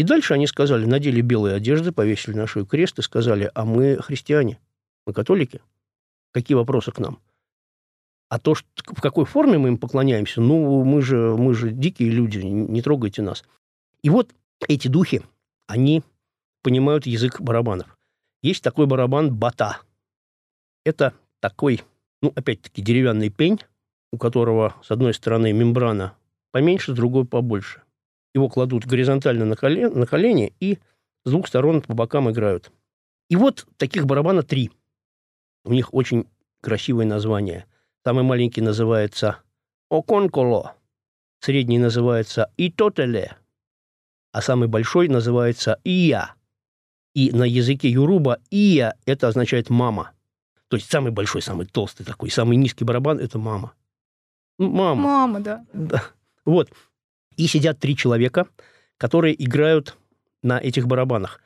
И 0.00 0.02
дальше 0.02 0.32
они 0.32 0.46
сказали, 0.46 0.86
надели 0.86 1.20
белые 1.20 1.56
одежды, 1.56 1.92
повесили 1.92 2.34
на 2.34 2.46
шею 2.46 2.64
крест 2.64 2.98
и 2.98 3.02
сказали, 3.02 3.50
а 3.54 3.66
мы 3.66 3.98
христиане, 3.98 4.58
мы 5.04 5.12
католики. 5.12 5.60
Какие 6.32 6.54
вопросы 6.54 6.90
к 6.90 6.98
нам? 7.00 7.18
А 8.30 8.38
то, 8.38 8.54
что, 8.54 8.66
в 8.82 9.02
какой 9.02 9.26
форме 9.26 9.58
мы 9.58 9.68
им 9.68 9.76
поклоняемся, 9.76 10.40
ну, 10.40 10.84
мы 10.84 11.02
же, 11.02 11.36
мы 11.36 11.52
же 11.52 11.70
дикие 11.70 12.08
люди, 12.08 12.38
не 12.38 12.80
трогайте 12.80 13.20
нас. 13.20 13.44
И 14.00 14.08
вот 14.08 14.34
эти 14.68 14.88
духи, 14.88 15.20
они 15.66 16.02
понимают 16.62 17.04
язык 17.04 17.38
барабанов. 17.38 17.98
Есть 18.40 18.64
такой 18.64 18.86
барабан 18.86 19.34
бата. 19.34 19.82
Это 20.86 21.12
такой, 21.40 21.82
ну, 22.22 22.32
опять-таки, 22.34 22.80
деревянный 22.80 23.28
пень, 23.28 23.60
у 24.14 24.16
которого 24.16 24.76
с 24.82 24.90
одной 24.90 25.12
стороны 25.12 25.52
мембрана 25.52 26.14
поменьше, 26.52 26.92
с 26.92 26.96
другой 26.96 27.26
побольше. 27.26 27.82
Его 28.34 28.48
кладут 28.48 28.86
горизонтально 28.86 29.44
на 29.44 29.56
колени, 29.56 29.86
на 29.86 30.06
колени 30.06 30.54
и 30.60 30.78
с 31.24 31.30
двух 31.30 31.48
сторон 31.48 31.82
по 31.82 31.94
бокам 31.94 32.30
играют. 32.30 32.70
И 33.28 33.36
вот 33.36 33.66
таких 33.76 34.06
барабана 34.06 34.42
три. 34.42 34.70
У 35.64 35.72
них 35.72 35.92
очень 35.92 36.26
красивое 36.60 37.06
название. 37.06 37.66
Самый 38.04 38.24
маленький 38.24 38.60
называется 38.60 39.38
Оконколо, 39.90 40.76
средний 41.40 41.78
называется 41.78 42.52
Итотеле, 42.56 43.36
а 44.32 44.40
самый 44.40 44.68
большой 44.68 45.08
называется 45.08 45.80
Ия. 45.84 46.34
И 47.12 47.32
на 47.32 47.42
языке 47.42 47.88
юруба 47.88 48.38
Ия– 48.50 48.94
это 49.04 49.26
означает 49.26 49.68
«мама». 49.68 50.12
То 50.68 50.76
есть 50.76 50.88
самый 50.88 51.10
большой, 51.10 51.42
самый 51.42 51.66
толстый 51.66 52.04
такой, 52.04 52.30
самый 52.30 52.56
низкий 52.56 52.84
барабан– 52.84 53.18
это 53.20 53.38
мама. 53.38 53.74
Мама. 54.58 55.02
Мама, 55.02 55.40
да. 55.40 55.66
да. 55.72 56.04
Вот. 56.44 56.70
И 57.40 57.46
сидят 57.46 57.78
три 57.78 57.96
человека, 57.96 58.48
которые 58.98 59.34
играют 59.42 59.96
на 60.42 60.58
этих 60.58 60.86
барабанах. 60.86 61.40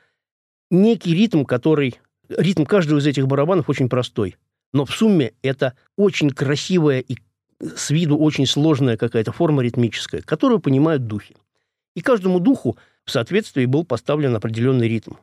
Некий 0.69 1.15
ритм, 1.15 1.45
который... 1.45 2.01
Ритм 2.27 2.65
каждого 2.65 2.99
из 2.99 3.07
этих 3.07 3.27
барабанов 3.27 3.69
очень 3.69 3.87
простой. 3.87 4.35
Но 4.73 4.83
в 4.83 4.91
сумме 4.91 5.31
это 5.41 5.73
очень 5.95 6.31
красивая 6.31 6.99
и 6.99 7.15
с 7.61 7.91
виду 7.91 8.17
очень 8.17 8.45
сложная 8.45 8.97
какая-то 8.97 9.31
форма 9.31 9.63
ритмическая, 9.63 10.21
которую 10.21 10.59
понимают 10.59 11.07
духи. 11.07 11.37
И 11.95 12.01
каждому 12.01 12.41
духу 12.41 12.77
в 13.05 13.11
соответствии 13.11 13.63
был 13.65 13.85
поставлен 13.85 14.35
определенный 14.35 14.89
ритм. 14.89 15.13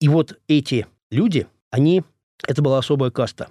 И 0.00 0.08
вот 0.08 0.40
эти 0.48 0.88
люди, 1.12 1.46
они, 1.70 2.02
это 2.48 2.62
была 2.62 2.78
особая 2.78 3.12
каста. 3.12 3.44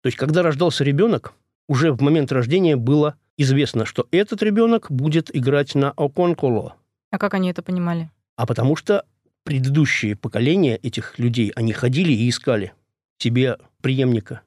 То 0.00 0.06
есть, 0.06 0.16
когда 0.16 0.42
рождался 0.42 0.84
ребенок, 0.84 1.34
уже 1.68 1.92
в 1.92 2.00
момент 2.00 2.32
рождения 2.32 2.76
было 2.76 3.18
известно, 3.36 3.84
что 3.84 4.06
этот 4.10 4.42
ребенок 4.42 4.90
будет 4.90 5.34
играть 5.34 5.74
на 5.74 5.90
оконколо. 5.90 6.76
А 7.10 7.18
как 7.18 7.34
они 7.34 7.50
это 7.50 7.62
понимали? 7.62 8.10
А 8.36 8.46
потому 8.46 8.76
что 8.76 9.04
предыдущие 9.44 10.16
поколения 10.16 10.76
этих 10.76 11.18
людей, 11.18 11.50
они 11.50 11.72
ходили 11.72 12.12
и 12.12 12.28
искали 12.28 12.72
себе 13.18 13.58
преемника. 13.80 14.42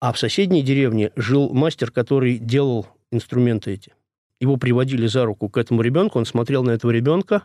А 0.00 0.12
в 0.12 0.18
соседней 0.18 0.62
деревне 0.62 1.12
жил 1.16 1.52
мастер, 1.52 1.90
который 1.90 2.38
делал 2.38 2.86
инструменты 3.10 3.72
эти. 3.72 3.94
Его 4.40 4.56
приводили 4.56 5.06
за 5.06 5.24
руку 5.24 5.48
к 5.48 5.56
этому 5.56 5.82
ребенку, 5.82 6.18
он 6.18 6.26
смотрел 6.26 6.62
на 6.62 6.70
этого 6.70 6.90
ребенка, 6.90 7.44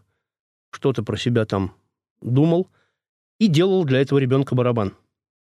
что-то 0.71 1.03
про 1.03 1.17
себя 1.17 1.45
там 1.45 1.73
думал 2.21 2.67
и 3.39 3.47
делал 3.47 3.83
для 3.85 4.01
этого 4.01 4.19
ребенка 4.19 4.55
барабан. 4.55 4.95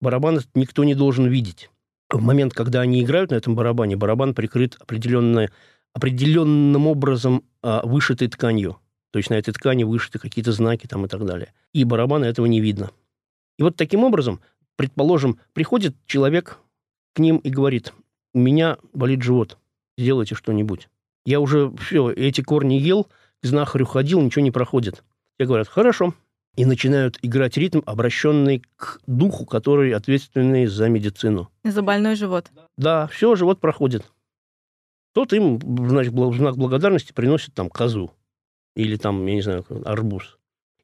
Барабан 0.01 0.41
никто 0.55 0.83
не 0.83 0.95
должен 0.95 1.27
видеть. 1.27 1.69
В 2.09 2.21
момент, 2.21 2.53
когда 2.53 2.81
они 2.81 3.03
играют 3.03 3.31
на 3.31 3.35
этом 3.35 3.55
барабане, 3.55 3.95
барабан 3.95 4.33
прикрыт 4.33 4.77
определенной, 4.79 5.49
определенным 5.93 6.87
образом 6.87 7.43
а, 7.61 7.85
вышитой 7.85 8.27
тканью. 8.27 8.77
То 9.11 9.17
есть 9.17 9.29
на 9.29 9.35
этой 9.35 9.53
ткани 9.53 9.83
вышиты 9.83 10.19
какие-то 10.19 10.51
знаки 10.51 10.87
там 10.87 11.05
и 11.05 11.07
так 11.07 11.25
далее. 11.25 11.53
И 11.73 11.83
барабана 11.83 12.25
этого 12.25 12.45
не 12.45 12.59
видно. 12.59 12.91
И 13.57 13.63
вот 13.63 13.75
таким 13.75 14.03
образом, 14.03 14.41
предположим, 14.75 15.39
приходит 15.53 15.95
человек 16.05 16.59
к 17.13 17.19
ним 17.19 17.37
и 17.37 17.49
говорит, 17.49 17.93
у 18.33 18.39
меня 18.39 18.77
болит 18.93 19.23
живот, 19.23 19.57
сделайте 19.97 20.35
что-нибудь. 20.35 20.89
Я 21.25 21.39
уже 21.39 21.71
все, 21.77 22.11
эти 22.11 22.41
корни 22.41 22.75
ел, 22.75 23.05
к 23.41 23.45
знахарю 23.45 23.85
ходил, 23.85 24.21
ничего 24.21 24.43
не 24.43 24.51
проходит. 24.51 25.03
Те 25.39 25.45
говорят, 25.45 25.67
хорошо. 25.67 26.13
И 26.55 26.65
начинают 26.65 27.19
играть 27.21 27.57
ритм, 27.57 27.81
обращенный 27.85 28.63
к 28.77 28.99
духу, 29.07 29.45
который 29.45 29.93
ответственный 29.93 30.67
за 30.67 30.87
медицину. 30.87 31.49
За 31.63 31.81
больной 31.81 32.15
живот. 32.15 32.49
Да, 32.77 33.07
все, 33.07 33.35
живот 33.35 33.59
проходит. 33.59 34.05
Тот 35.13 35.33
им, 35.33 35.59
значит, 35.89 36.13
в 36.13 36.35
знак 36.35 36.57
благодарности 36.57 37.13
приносит 37.13 37.53
там 37.53 37.69
козу. 37.69 38.11
Или 38.75 38.97
там, 38.97 39.25
я 39.25 39.35
не 39.35 39.41
знаю, 39.41 39.65
арбуз. 39.85 40.37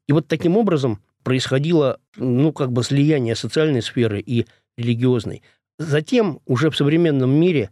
И 0.07 0.13
вот 0.13 0.27
таким 0.27 0.57
образом 0.57 0.99
происходило, 1.23 1.99
ну, 2.15 2.51
как 2.51 2.71
бы 2.71 2.83
слияние 2.83 3.35
социальной 3.35 3.81
сферы 3.81 4.19
и 4.19 4.47
религиозной. 4.77 5.41
Затем 5.77 6.41
уже 6.45 6.69
в 6.69 6.77
современном 6.77 7.31
мире 7.31 7.71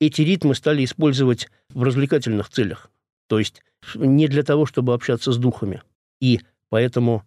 эти 0.00 0.22
ритмы 0.22 0.54
стали 0.54 0.84
использовать 0.84 1.48
в 1.70 1.82
развлекательных 1.82 2.48
целях. 2.48 2.90
То 3.28 3.38
есть 3.38 3.62
не 3.94 4.28
для 4.28 4.42
того, 4.42 4.66
чтобы 4.66 4.94
общаться 4.94 5.32
с 5.32 5.38
духами. 5.38 5.82
И 6.20 6.40
поэтому 6.68 7.24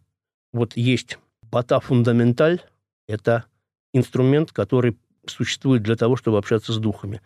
вот 0.54 0.76
есть 0.76 1.18
бата 1.52 1.80
фундаменталь, 1.80 2.62
это 3.08 3.46
инструмент, 3.94 4.52
который 4.52 4.98
существует 5.26 5.84
для 5.84 5.96
того, 5.96 6.16
чтобы 6.16 6.38
общаться 6.38 6.74
с 6.74 6.78
духами. 6.78 7.22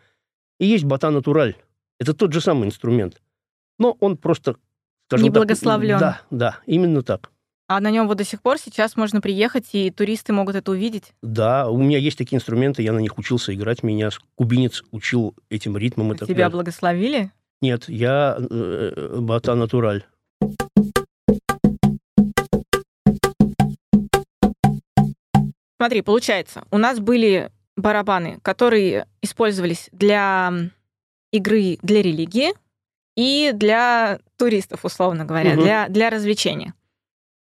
И 0.60 0.66
есть 0.66 0.84
бата 0.84 1.10
натураль. 1.10 1.56
Это 2.00 2.14
тот 2.14 2.34
же 2.34 2.42
самый 2.42 2.68
инструмент. 2.68 3.22
Но 3.80 3.98
он 4.00 4.18
просто, 4.18 4.56
скажем 5.08 5.24
Не 5.24 5.30
благословлен. 5.30 6.00
Так, 6.00 6.26
да, 6.30 6.38
да, 6.38 6.60
именно 6.66 7.02
так. 7.02 7.32
А 7.68 7.80
на 7.80 7.90
нем 7.90 8.08
вот 8.08 8.18
до 8.18 8.24
сих 8.24 8.42
пор 8.42 8.58
сейчас 8.58 8.98
можно 8.98 9.22
приехать, 9.22 9.70
и 9.72 9.90
туристы 9.90 10.34
могут 10.34 10.56
это 10.56 10.72
увидеть? 10.72 11.14
Да, 11.22 11.70
у 11.70 11.78
меня 11.78 11.98
есть 11.98 12.18
такие 12.18 12.38
инструменты, 12.38 12.84
я 12.84 12.92
на 12.92 13.00
них 13.00 13.18
учился 13.18 13.54
играть. 13.54 13.84
Меня 13.84 14.10
кубинец 14.36 14.84
учил 14.92 15.34
этим 15.50 15.78
ритмом. 15.78 16.14
И 16.14 16.18
так 16.18 16.28
Тебя 16.28 16.46
далее. 16.46 16.52
благословили? 16.52 17.32
Нет, 17.62 17.88
я 17.88 18.38
э, 18.38 19.18
бата 19.20 19.56
натураль. 19.56 20.04
Смотри, 25.84 26.02
получается, 26.02 26.64
у 26.72 26.78
нас 26.78 27.02
были 27.02 27.52
барабаны, 27.76 28.40
которые 28.42 29.06
использовались 29.22 29.90
для 29.92 30.50
игры 31.34 31.78
для 31.82 32.02
религии 32.02 32.54
и 33.18 33.52
для 33.54 34.20
туристов, 34.38 34.86
условно 34.86 35.26
говоря, 35.26 35.56
угу. 35.56 35.64
для, 35.64 35.90
для 35.90 36.10
развлечения. 36.10 36.74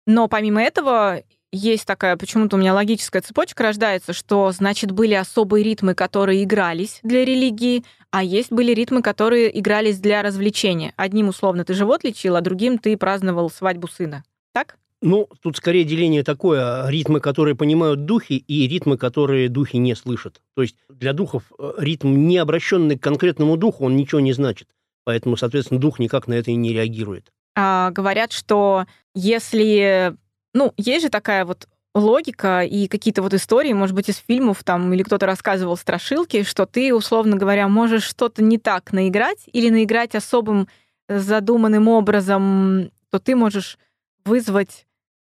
Но 0.06 0.28
помимо 0.28 0.62
этого 0.62 1.24
есть 1.54 1.86
такая, 1.86 2.18
почему-то 2.18 2.58
у 2.58 2.60
меня 2.60 2.74
логическая 2.74 3.22
цепочка 3.22 3.64
рождается, 3.64 4.12
что, 4.12 4.52
значит, 4.52 4.92
были 4.92 5.14
особые 5.14 5.64
ритмы, 5.64 5.96
которые 5.96 6.44
игрались 6.44 7.00
для 7.02 7.24
религии, 7.24 7.86
а 8.12 8.24
есть 8.24 8.52
были 8.52 8.74
ритмы, 8.74 9.02
которые 9.02 9.58
игрались 9.58 10.00
для 10.00 10.22
развлечения. 10.22 10.94
Одним, 10.98 11.30
условно, 11.30 11.64
ты 11.64 11.74
живот 11.76 12.04
лечил, 12.04 12.36
а 12.36 12.42
другим 12.42 12.78
ты 12.78 12.98
праздновал 12.98 13.50
свадьбу 13.50 13.88
сына. 13.88 14.26
Так? 14.52 14.76
Ну, 15.06 15.28
тут 15.42 15.58
скорее 15.58 15.84
деление 15.84 16.24
такое, 16.24 16.88
ритмы, 16.88 17.20
которые 17.20 17.56
понимают 17.56 18.06
духи, 18.06 18.36
и 18.38 18.70
ритмы, 18.70 18.98
которые 18.98 19.50
духи 19.50 19.76
не 19.76 19.96
слышат. 19.96 20.42
То 20.56 20.62
есть 20.62 20.78
для 20.88 21.12
духов 21.12 21.44
э, 21.60 21.74
ритм, 21.78 22.26
не 22.26 22.38
обращенный 22.38 22.98
к 22.98 23.04
конкретному 23.04 23.58
духу, 23.58 23.84
он 23.84 23.98
ничего 23.98 24.22
не 24.22 24.32
значит. 24.32 24.70
Поэтому, 25.04 25.36
соответственно, 25.36 25.82
дух 25.82 26.00
никак 26.00 26.30
на 26.30 26.36
это 26.36 26.52
и 26.52 26.56
не 26.56 26.72
реагирует 26.72 27.34
а, 27.56 27.92
говорят, 27.92 28.32
что 28.32 28.86
если... 29.14 30.16
Ну, 30.54 30.74
есть 30.78 31.04
же 31.04 31.10
такая 31.10 31.44
вот 31.44 31.68
логика 31.94 32.62
и 32.62 32.88
какие-то 32.88 33.22
вот 33.22 33.34
истории, 33.34 33.74
может 33.74 33.96
быть, 33.96 34.08
из 34.08 34.18
фильмов 34.18 34.64
там, 34.64 34.94
или 34.94 35.04
кто-то 35.04 35.26
рассказывал 35.26 35.76
страшилки, 35.76 36.44
что 36.44 36.66
ты, 36.66 36.96
условно 36.96 37.36
говоря, 37.36 37.68
можешь 37.68 38.04
что-то 38.04 38.42
не 38.42 38.58
так 38.58 38.94
наиграть 38.94 39.44
или 39.52 39.70
наиграть 39.70 40.16
особым 40.16 40.70
задуманным 41.10 41.90
образом, 41.90 42.90
то 43.12 43.20
ты 43.20 43.36
можешь 43.36 43.78
вызвать 44.24 44.86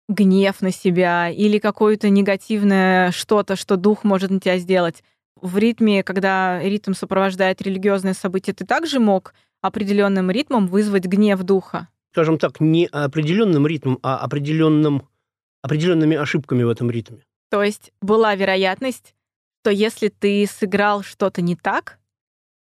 гнев 0.07 0.61
на 0.61 0.71
себя 0.71 1.29
или 1.29 1.59
какое-то 1.59 2.09
негативное 2.09 3.11
что-то, 3.11 3.55
что 3.55 3.75
дух 3.75 4.03
может 4.03 4.31
на 4.31 4.39
тебя 4.39 4.57
сделать. 4.57 5.03
в 5.41 5.57
ритме, 5.57 6.03
когда 6.03 6.59
ритм 6.61 6.93
сопровождает 6.93 7.61
религиозное 7.61 8.13
событие, 8.13 8.53
ты 8.53 8.65
также 8.65 8.99
мог 8.99 9.33
определенным 9.61 10.31
ритмом 10.31 10.67
вызвать 10.67 11.05
гнев 11.05 11.41
духа? 11.43 11.89
Скажем 12.13 12.37
так, 12.37 12.59
не 12.59 12.85
определенным 12.87 13.67
ритмом, 13.67 13.99
а 14.01 14.17
определенным, 14.17 15.07
определенными 15.61 16.15
ошибками 16.15 16.63
в 16.63 16.69
этом 16.69 16.89
ритме. 16.89 17.19
То 17.49 17.63
есть 17.63 17.91
была 18.01 18.35
вероятность, 18.35 19.15
что 19.61 19.71
если 19.71 20.09
ты 20.09 20.45
сыграл 20.47 21.03
что-то 21.03 21.41
не 21.41 21.55
так, 21.55 21.99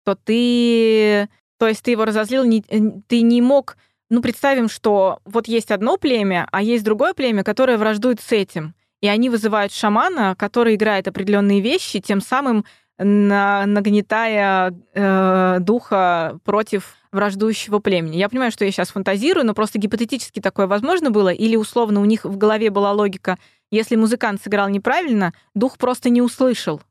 то 0.06 0.16
ты... 0.16 1.30
То 1.58 1.68
есть 1.68 1.84
ты 1.84 1.92
его 1.92 2.06
разозлил, 2.06 2.44
не, 2.44 2.62
ты 2.62 3.22
не 3.22 3.42
мог... 3.42 3.78
Ну, 4.14 4.22
представим, 4.22 4.70
что 4.70 5.22
вот 5.26 5.48
есть 5.48 5.72
одно 5.72 5.98
племя, 5.98 6.48
а 6.52 6.62
есть 6.62 6.84
другое 6.84 7.16
племя, 7.16 7.44
которое 7.44 7.80
враждует 7.80 8.22
с 8.22 8.32
этим. 8.32 8.76
И 9.02 9.08
они 9.08 9.28
вызывают 9.28 9.74
шамана, 9.74 10.36
который 10.38 10.76
играет 10.76 11.08
определенные 11.08 11.62
вещи, 11.62 12.00
тем 12.00 12.22
самым 12.22 12.64
на, 13.00 13.66
нагнетая 13.66 14.72
э, 14.94 15.58
духа 15.62 16.38
против 16.44 16.94
враждующего 17.12 17.80
племени. 17.80 18.18
Я 18.18 18.30
понимаю, 18.30 18.52
что 18.52 18.66
я 18.66 18.72
сейчас 18.72 18.92
фантазирую, 18.92 19.48
но 19.48 19.56
просто 19.56 19.80
гипотетически 19.80 20.40
такое 20.40 20.68
возможно 20.68 21.10
было, 21.10 21.30
или 21.30 21.56
условно 21.56 22.00
у 22.00 22.06
них 22.06 22.24
в 22.24 22.38
голове 22.38 22.70
была 22.70 22.92
логика, 22.92 23.40
если 23.72 23.96
музыкант 23.96 24.44
сыграл 24.44 24.70
неправильно, 24.70 25.34
дух 25.56 25.80
просто 25.80 26.12
не 26.12 26.22
услышал. 26.22 26.84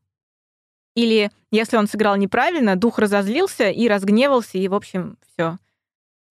Или 0.93 1.31
если 1.51 1.77
он 1.77 1.87
сыграл 1.87 2.17
неправильно, 2.17 2.75
дух 2.75 2.99
разозлился 2.99 3.69
и 3.69 3.87
разгневался, 3.87 4.57
и, 4.57 4.67
в 4.67 4.73
общем, 4.73 5.15
все, 5.31 5.57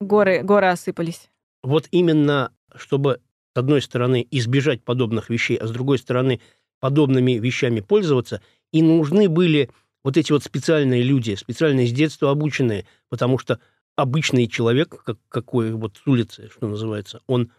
горы, 0.02 0.42
горы 0.42 0.68
осыпались. 0.68 1.30
Вот 1.62 1.88
именно, 1.90 2.52
чтобы, 2.74 3.20
с 3.54 3.58
одной 3.58 3.82
стороны, 3.82 4.26
избежать 4.30 4.82
подобных 4.82 5.30
вещей, 5.30 5.56
а 5.56 5.66
с 5.66 5.70
другой 5.70 5.98
стороны, 5.98 6.40
подобными 6.80 7.32
вещами 7.32 7.80
пользоваться, 7.80 8.42
и 8.72 8.82
нужны 8.82 9.28
были 9.28 9.70
вот 10.04 10.16
эти 10.16 10.32
вот 10.32 10.42
специальные 10.42 11.02
люди, 11.02 11.36
специально 11.36 11.86
с 11.86 11.92
детства 11.92 12.30
обученные, 12.30 12.86
потому 13.08 13.38
что 13.38 13.60
обычный 13.96 14.48
человек, 14.48 15.02
как, 15.04 15.18
какой 15.28 15.72
вот 15.72 15.96
с 15.96 16.06
улицы, 16.06 16.50
что 16.52 16.66
называется, 16.66 17.20
он 17.26 17.52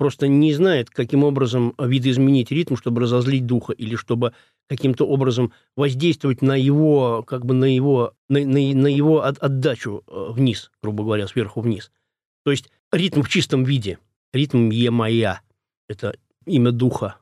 просто 0.00 0.28
не 0.28 0.54
знает, 0.54 0.88
каким 0.88 1.24
образом 1.24 1.74
видоизменить 1.78 2.50
ритм, 2.50 2.74
чтобы 2.74 3.02
разозлить 3.02 3.44
духа, 3.44 3.74
или 3.74 3.96
чтобы 3.96 4.32
каким-то 4.66 5.06
образом 5.06 5.52
воздействовать 5.76 6.40
на 6.40 6.56
его, 6.56 7.22
как 7.22 7.44
бы 7.44 7.52
на 7.52 7.66
его, 7.66 8.14
на, 8.30 8.38
на, 8.38 8.74
на 8.74 8.86
его 8.86 9.22
от, 9.22 9.36
отдачу 9.36 10.02
э, 10.06 10.26
вниз, 10.30 10.70
грубо 10.82 11.04
говоря, 11.04 11.28
сверху 11.28 11.60
вниз. 11.60 11.92
То 12.46 12.50
есть 12.50 12.70
ритм 12.90 13.20
в 13.20 13.28
чистом 13.28 13.62
виде, 13.64 13.98
ритм 14.32 14.70
Е-моя, 14.70 15.42
это 15.86 16.16
имя 16.46 16.72
духа. 16.72 17.16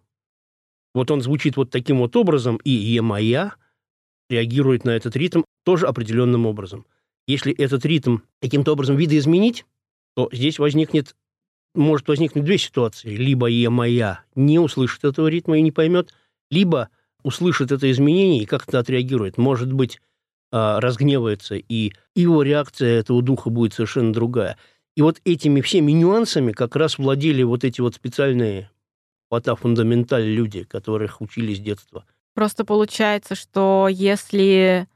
Вот 0.94 1.11
он 1.11 1.20
звучит 1.20 1.56
вот 1.56 1.70
таким 1.70 1.99
вот 1.99 2.14
образом, 2.14 2.61
и 2.62 2.70
Е-моя 2.70 3.54
реагирует 4.30 4.85
на 4.85 4.90
этот 4.90 5.16
ритм 5.16 5.42
тоже 5.64 5.88
определенным 5.88 6.47
образом. 6.47 6.87
Если 7.26 7.52
этот 7.52 7.85
ритм 7.85 8.18
каким-то 8.40 8.70
образом 8.70 8.94
видоизменить, 8.94 9.66
то 10.14 10.28
здесь 10.30 10.61
возникнет 10.61 11.16
может 11.75 12.08
возникнуть 12.08 12.44
две 12.44 12.58
ситуации. 12.58 13.16
Либо 13.16 13.46
Е 13.46 13.70
моя 13.70 14.22
не 14.34 14.58
услышит 14.58 15.04
этого 15.04 15.28
ритма 15.28 15.58
и 15.58 15.62
не 15.62 15.72
поймет, 15.72 16.12
либо 16.50 16.88
услышит 17.22 17.72
это 17.72 17.90
изменение 17.90 18.42
и 18.42 18.46
как-то 18.46 18.78
отреагирует. 18.78 19.38
Может 19.38 19.72
быть, 19.72 20.00
а, 20.50 20.80
разгневается, 20.80 21.56
и 21.56 21.92
его 22.14 22.42
реакция 22.42 23.00
этого 23.00 23.22
духа 23.22 23.50
будет 23.50 23.75
совершенно 23.75 24.12
другая. 24.12 24.56
И 24.96 25.02
вот 25.02 25.20
этими 25.25 25.60
всеми 25.60 25.92
нюансами 25.92 26.52
как 26.52 26.75
раз 26.75 26.98
владели 26.98 27.42
вот 27.42 27.64
эти 27.64 27.80
вот 27.80 27.94
специальные 27.94 28.70
пота 29.28 29.56
люди, 30.18 30.64
которых 30.64 31.20
учили 31.20 31.54
с 31.54 31.60
детства. 31.60 32.04
Просто 32.34 32.64
получается, 32.64 33.34
что 33.34 33.88
если 33.90 34.88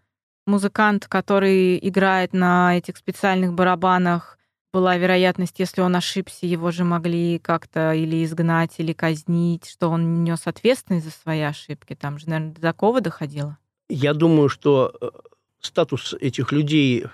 музыкант, 0.47 1.07
который 1.07 1.79
играет 1.79 2.33
на 2.33 2.79
этих 2.79 2.97
специальных 2.97 3.53
барабанах, 3.53 4.39
была 4.73 4.97
вероятность, 4.97 5.59
если 5.59 5.83
он 5.83 5.95
ошибся, 5.95 6.47
его 6.47 6.71
же 6.71 6.85
могли 6.85 7.39
как-то 7.39 7.93
или 7.93 8.25
изгнать, 8.25 8.75
или 8.79 8.93
казнить, 8.93 9.69
что 9.69 9.89
он 9.89 10.25
нес 10.25 10.47
ответственность 10.47 11.05
за 11.05 11.13
свои 11.13 11.41
ошибки. 11.41 11.95
Там 11.95 12.19
же, 12.19 12.29
наверное, 12.29 12.55
до 12.55 12.61
такого 12.63 13.01
доходило. 13.01 13.59
Я 13.89 14.15
думаю, 14.15 14.49
что 14.49 14.95
э, 15.01 15.11
статус 15.61 16.15
этих 16.19 16.53
людей 16.53 17.05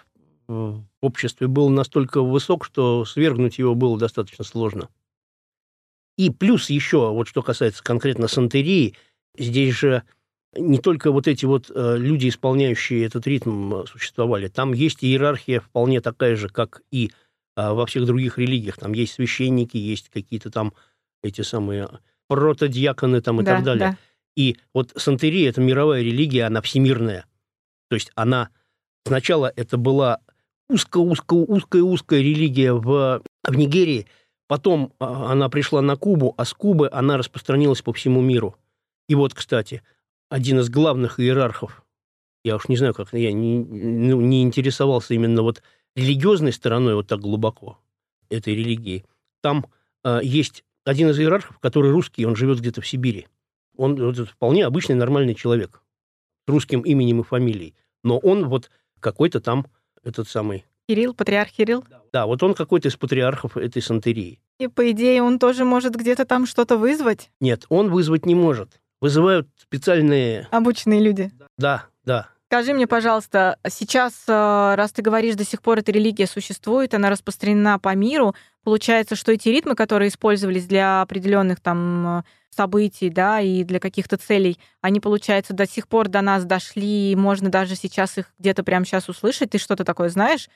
в 0.46 0.83
обществе 1.02 1.46
был 1.46 1.68
настолько 1.68 2.22
высок, 2.22 2.64
что 2.64 3.04
свергнуть 3.04 3.59
его 3.59 3.74
было 3.74 3.98
достаточно 3.98 4.44
сложно. 4.44 4.88
И 6.16 6.30
плюс 6.30 6.70
еще, 6.70 7.11
вот 7.11 7.28
что 7.28 7.42
касается 7.42 7.85
конкретно 7.85 8.28
сантерии, 8.28 8.96
здесь 9.37 9.74
же 9.74 10.04
не 10.56 10.78
только 10.78 11.12
вот 11.12 11.28
эти 11.28 11.44
вот 11.44 11.70
э, 11.72 11.96
люди, 11.98 12.28
исполняющие 12.28 13.04
этот 13.04 13.26
ритм, 13.26 13.85
существовали. 13.85 14.48
Там 14.48 14.72
есть 14.72 15.04
иерархия 15.04 15.61
вполне 15.61 16.00
такая 16.00 16.35
же, 16.37 16.48
как 16.48 16.83
и 16.90 17.12
а 17.59 17.75
во 17.75 17.87
всех 17.87 18.07
других 18.07 18.38
религиях. 18.38 18.77
Там 18.77 18.92
есть 18.92 19.14
священники, 19.14 19.77
есть 19.77 20.11
какие-то 20.11 20.49
там 20.49 20.73
эти 21.25 21.40
самые 21.40 21.88
протодиаконы 22.29 23.21
там 23.21 23.40
и 23.40 23.44
да, 23.44 23.57
так 23.57 23.64
далее. 23.64 23.90
Да. 23.90 23.97
И 24.37 24.57
вот 24.73 24.92
сантерия– 24.94 25.49
это 25.51 25.61
мировая 25.61 26.03
религия, 26.03 26.44
она 26.44 26.62
всемирная. 26.62 27.27
То 27.88 27.94
есть 27.97 28.12
она 28.14 28.51
сначала 29.05 29.53
это 29.57 29.77
была 29.77 30.21
узко-узко-узкая-узкая 30.68 32.21
религия 32.21 32.75
в, 32.75 33.23
в 33.42 33.55
Нигерии, 33.57 34.07
потом 34.47 34.92
а, 35.01 35.33
она 35.33 35.49
пришла 35.49 35.83
на 35.83 35.97
Кубу, 35.97 36.35
а 36.37 36.44
с 36.44 36.55
Кубы 36.55 36.88
она 36.92 37.16
распространилась 37.16 37.83
по 37.83 37.92
всему 37.92 38.21
миру. 38.21 38.55
И 39.09 39.16
вот, 39.16 39.35
кстати, 39.35 39.83
один 40.31 40.61
из 40.61 40.71
главных 40.71 41.18
иерархов, 41.18 41.83
я 42.44 42.55
уж 42.55 42.68
не 42.68 42.77
знаю, 42.77 42.94
как 42.94 43.12
я 43.14 43.33
не, 43.33 43.59
ну, 43.59 44.21
не 44.21 44.44
интересовался 44.44 45.14
именно 45.14 45.42
вот 45.42 45.61
религиозной 45.96 46.53
стороной 46.53 46.94
вот 46.94 47.07
так 47.07 47.20
глубоко 47.20 47.79
этой 48.29 48.55
религии, 48.55 49.05
там 49.40 49.66
э, 50.05 50.20
есть 50.22 50.64
один 50.85 51.11
из 51.11 51.18
иерархов, 51.18 51.59
который 51.59 51.90
русский, 51.90 52.24
он 52.24 52.37
живет 52.37 52.61
где-то 52.61 52.81
в 52.81 52.87
Сибири. 52.87 53.27
Он 53.77 53.94
вот, 53.94 54.16
вполне 54.29 54.64
обычный 54.66 54.94
нормальный 54.94 55.35
человек 55.35 55.83
с 56.46 56.51
русским 56.51 56.81
именем 56.81 57.20
и 57.20 57.24
фамилией. 57.24 57.74
Но 58.03 58.18
он 58.18 58.48
вот 58.48 58.70
какой-то 59.01 59.40
там 59.40 59.66
этот 60.03 60.29
самый... 60.29 60.64
Кирилл, 60.88 61.14
патриарх 61.14 61.53
Кирилл? 61.53 61.85
Да, 62.12 62.27
вот 62.27 62.42
он 62.42 62.55
какой-то 62.55 62.88
из 62.88 62.96
патриархов 62.96 63.57
этой 63.57 63.83
сантерии. 63.83 64.40
И, 64.59 64.66
по 64.68 64.90
идее, 64.90 65.22
он 65.22 65.38
тоже 65.38 65.64
может 65.64 65.94
где-то 65.94 66.24
там 66.24 66.46
что-то 66.46 66.79
вызвать? 66.79 67.31
Нет, 67.40 67.66
он 67.68 67.90
вызвать 67.90 68.24
не 68.24 68.35
может. 68.35 68.81
Вызывают 69.01 69.48
специальные... 69.57 70.48
Обученные 70.51 71.01
люди? 71.01 71.31
Да, 71.59 71.87
да. 72.05 72.31
Скажи 72.50 72.72
мне, 72.72 72.87
пожалуйста, 72.87 73.58
сейчас, 73.68 74.24
э, 74.26 74.74
раз 74.74 74.92
ты 74.92 75.02
говоришь, 75.02 75.34
до 75.34 75.44
сих 75.44 75.61
пор 75.61 75.80
эта 75.80 75.92
религия 75.92 76.26
существует, 76.26 76.94
она 76.94 77.11
распространена 77.11 77.78
по 77.78 77.94
миру, 77.94 78.34
получается, 78.64 79.16
что 79.16 79.32
эти 79.32 79.50
ритмы, 79.50 79.74
которые 79.74 80.08
использовались 80.08 80.66
для 80.66 81.02
определенных 81.02 81.61
там 81.61 82.20
э, 82.20 82.22
событий, 82.48 83.11
да, 83.11 83.42
и 83.42 83.64
для 83.64 83.80
каких-то 83.80 84.16
целей, 84.16 84.58
они, 84.80 84.98
получается, 84.98 85.52
до 85.52 85.68
сих 85.68 85.88
пор 85.88 86.08
до 86.08 86.22
нас 86.22 86.46
дошли, 86.46 87.12
и 87.12 87.16
можно 87.16 87.50
даже 87.50 87.76
сейчас 87.76 88.16
их 88.16 88.32
где-то 88.38 88.64
прямо 88.64 88.87
сейчас 88.87 89.11
услышать. 89.11 89.50
Ты 89.50 89.58
что-то 89.58 89.84
такое 89.84 90.08
знаешь? 90.08 90.48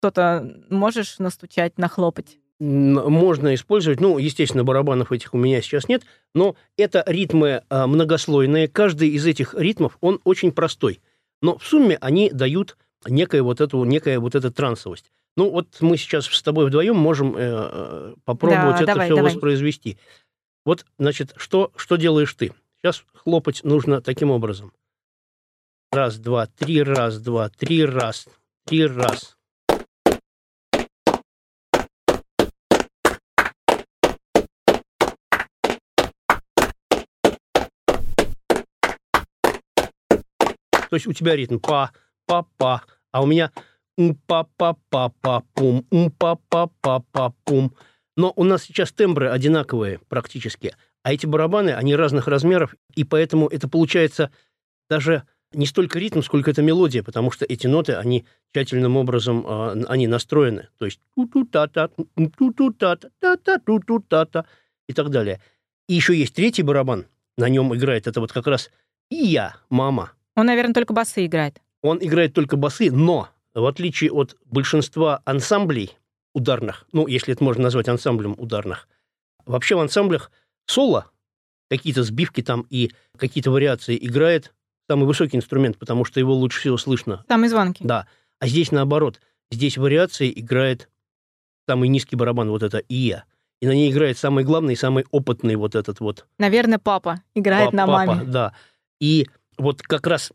Что-то 0.00 0.62
можешь 0.70 1.18
настучать, 1.18 1.76
нахлопать? 1.76 2.38
Можно 2.58 3.54
использовать, 3.54 4.00
ну, 4.00 4.16
естественно, 4.16 4.64
барабанов 4.64 5.12
этих 5.12 5.34
у 5.34 5.36
меня 5.36 5.60
сейчас 5.60 5.88
нет, 5.88 6.04
но 6.34 6.56
это 6.78 7.04
ритмы 7.06 7.64
э, 7.68 7.86
многослойные. 7.86 8.66
Каждый 8.66 9.10
из 9.10 9.26
этих 9.26 9.52
ритмов, 9.52 9.98
он 10.00 10.22
очень 10.24 10.52
простой. 10.52 11.02
Но 11.40 11.58
в 11.58 11.64
сумме 11.66 11.96
они 12.00 12.30
дают 12.30 12.76
некое 13.06 13.42
вот 13.42 13.60
эту, 13.60 13.84
некая 13.84 14.18
вот 14.18 14.34
эта 14.34 14.50
трансовость. 14.50 15.10
Ну, 15.36 15.50
вот 15.50 15.76
мы 15.80 15.96
сейчас 15.96 16.26
с 16.26 16.42
тобой 16.42 16.66
вдвоем 16.66 16.96
можем 16.96 17.36
э, 17.36 17.40
э 17.40 18.14
попробовать 18.24 18.78
да, 18.78 18.82
это 18.82 18.86
давай, 18.86 19.06
все 19.06 19.16
давай. 19.16 19.32
воспроизвести. 19.32 19.98
Вот, 20.64 20.84
значит, 20.98 21.32
что, 21.36 21.70
что 21.76 21.96
делаешь 21.96 22.34
ты? 22.34 22.52
Сейчас 22.82 23.04
хлопать 23.14 23.62
нужно 23.64 24.02
таким 24.02 24.30
образом. 24.30 24.72
Раз, 25.92 26.18
два, 26.18 26.46
три, 26.46 26.82
раз, 26.82 27.20
два, 27.20 27.48
три, 27.48 27.84
раз, 27.84 28.26
три, 28.66 28.84
раз. 28.84 29.37
То 40.88 40.96
есть 40.96 41.06
у 41.06 41.12
тебя 41.12 41.36
ритм 41.36 41.58
па, 41.58 41.92
па, 42.26 42.44
па, 42.56 42.82
а 43.12 43.22
у 43.22 43.26
меня 43.26 43.50
па, 44.26 44.46
па, 44.56 44.76
па, 44.90 45.10
па, 45.20 45.42
пум, 45.54 45.84
па, 46.18 46.36
па, 46.48 46.68
па, 46.80 47.00
па, 47.00 47.32
пум. 47.44 47.74
Но 48.16 48.32
у 48.36 48.44
нас 48.44 48.64
сейчас 48.64 48.92
тембры 48.92 49.28
одинаковые 49.28 50.00
практически, 50.08 50.74
а 51.02 51.12
эти 51.12 51.26
барабаны, 51.26 51.70
они 51.70 51.94
разных 51.94 52.26
размеров, 52.26 52.74
и 52.94 53.04
поэтому 53.04 53.48
это 53.48 53.68
получается 53.68 54.30
даже 54.90 55.24
не 55.52 55.66
столько 55.66 55.98
ритм, 55.98 56.20
сколько 56.22 56.50
это 56.50 56.62
мелодия, 56.62 57.02
потому 57.02 57.30
что 57.30 57.44
эти 57.44 57.66
ноты, 57.66 57.94
они 57.94 58.26
тщательным 58.52 58.96
образом, 58.96 59.46
э, 59.46 59.84
они 59.88 60.06
настроены. 60.06 60.68
То 60.78 60.84
есть 60.84 61.00
ту-ту-та-та, 61.14 61.88
ту-ту-та-та, 62.36 63.08
та-та, 63.18 63.58
ту-ту-та-та 63.58 64.44
и 64.88 64.92
так 64.92 65.10
далее. 65.10 65.40
И 65.88 65.94
еще 65.94 66.14
есть 66.14 66.34
третий 66.34 66.62
барабан, 66.62 67.06
на 67.36 67.48
нем 67.48 67.74
играет 67.74 68.06
это 68.06 68.20
вот 68.20 68.32
как 68.32 68.46
раз 68.46 68.70
и 69.10 69.16
я, 69.16 69.56
мама. 69.70 70.12
Он, 70.38 70.46
наверное, 70.46 70.72
только 70.72 70.92
басы 70.92 71.26
играет. 71.26 71.60
Он 71.82 71.98
играет 72.00 72.32
только 72.32 72.56
басы, 72.56 72.92
но 72.92 73.28
в 73.54 73.66
отличие 73.66 74.12
от 74.12 74.36
большинства 74.44 75.20
ансамблей 75.24 75.98
ударных, 76.32 76.86
ну, 76.92 77.08
если 77.08 77.34
это 77.34 77.42
можно 77.42 77.64
назвать 77.64 77.88
ансамблем 77.88 78.36
ударных, 78.38 78.86
вообще 79.46 79.74
в 79.74 79.80
ансамблях 79.80 80.30
соло, 80.64 81.10
какие-то 81.68 82.04
сбивки 82.04 82.40
там 82.40 82.66
и 82.70 82.92
какие-то 83.16 83.50
вариации 83.50 83.98
играет 84.00 84.54
самый 84.88 85.06
высокий 85.06 85.36
инструмент, 85.36 85.76
потому 85.76 86.04
что 86.04 86.20
его 86.20 86.32
лучше 86.34 86.60
всего 86.60 86.76
слышно. 86.76 87.24
Самый 87.26 87.48
звонкий. 87.48 87.84
Да. 87.84 88.06
А 88.38 88.46
здесь 88.46 88.70
наоборот. 88.70 89.20
Здесь 89.50 89.76
вариации 89.76 90.32
играет 90.34 90.88
самый 91.66 91.88
низкий 91.88 92.14
барабан, 92.14 92.48
вот 92.50 92.62
это 92.62 92.78
ИЯ. 92.88 93.24
И 93.60 93.66
на 93.66 93.72
ней 93.72 93.90
играет 93.90 94.16
самый 94.16 94.44
главный, 94.44 94.76
самый 94.76 95.04
опытный 95.10 95.56
вот 95.56 95.74
этот 95.74 95.98
вот. 95.98 96.26
Наверное, 96.38 96.78
папа 96.78 97.22
играет 97.34 97.72
папа, 97.72 97.76
на 97.76 97.86
маме. 97.88 98.24
да. 98.24 98.52
И 99.00 99.26
вот 99.58 99.82
как 99.82 100.06
раз 100.06 100.32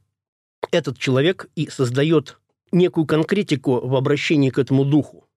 этот 0.72 0.98
человек 0.98 1.50
и 1.56 1.68
создает 1.68 2.38
некую 2.72 3.06
конкретику 3.06 3.86
в 3.86 3.96
обращении 3.96 4.50
к 4.50 4.60
этому 4.60 4.86
духу. 4.86 5.28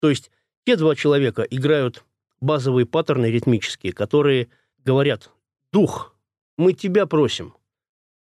То 0.00 0.10
есть 0.10 0.30
те 0.64 0.76
два 0.76 0.94
человека 0.94 1.42
играют 1.42 2.04
базовые 2.40 2.86
паттерны 2.86 3.26
ритмические, 3.26 3.92
которые 3.92 4.48
говорят, 4.84 5.30
дух, 5.72 6.14
мы 6.56 6.72
тебя 6.72 7.06
просим. 7.06 7.54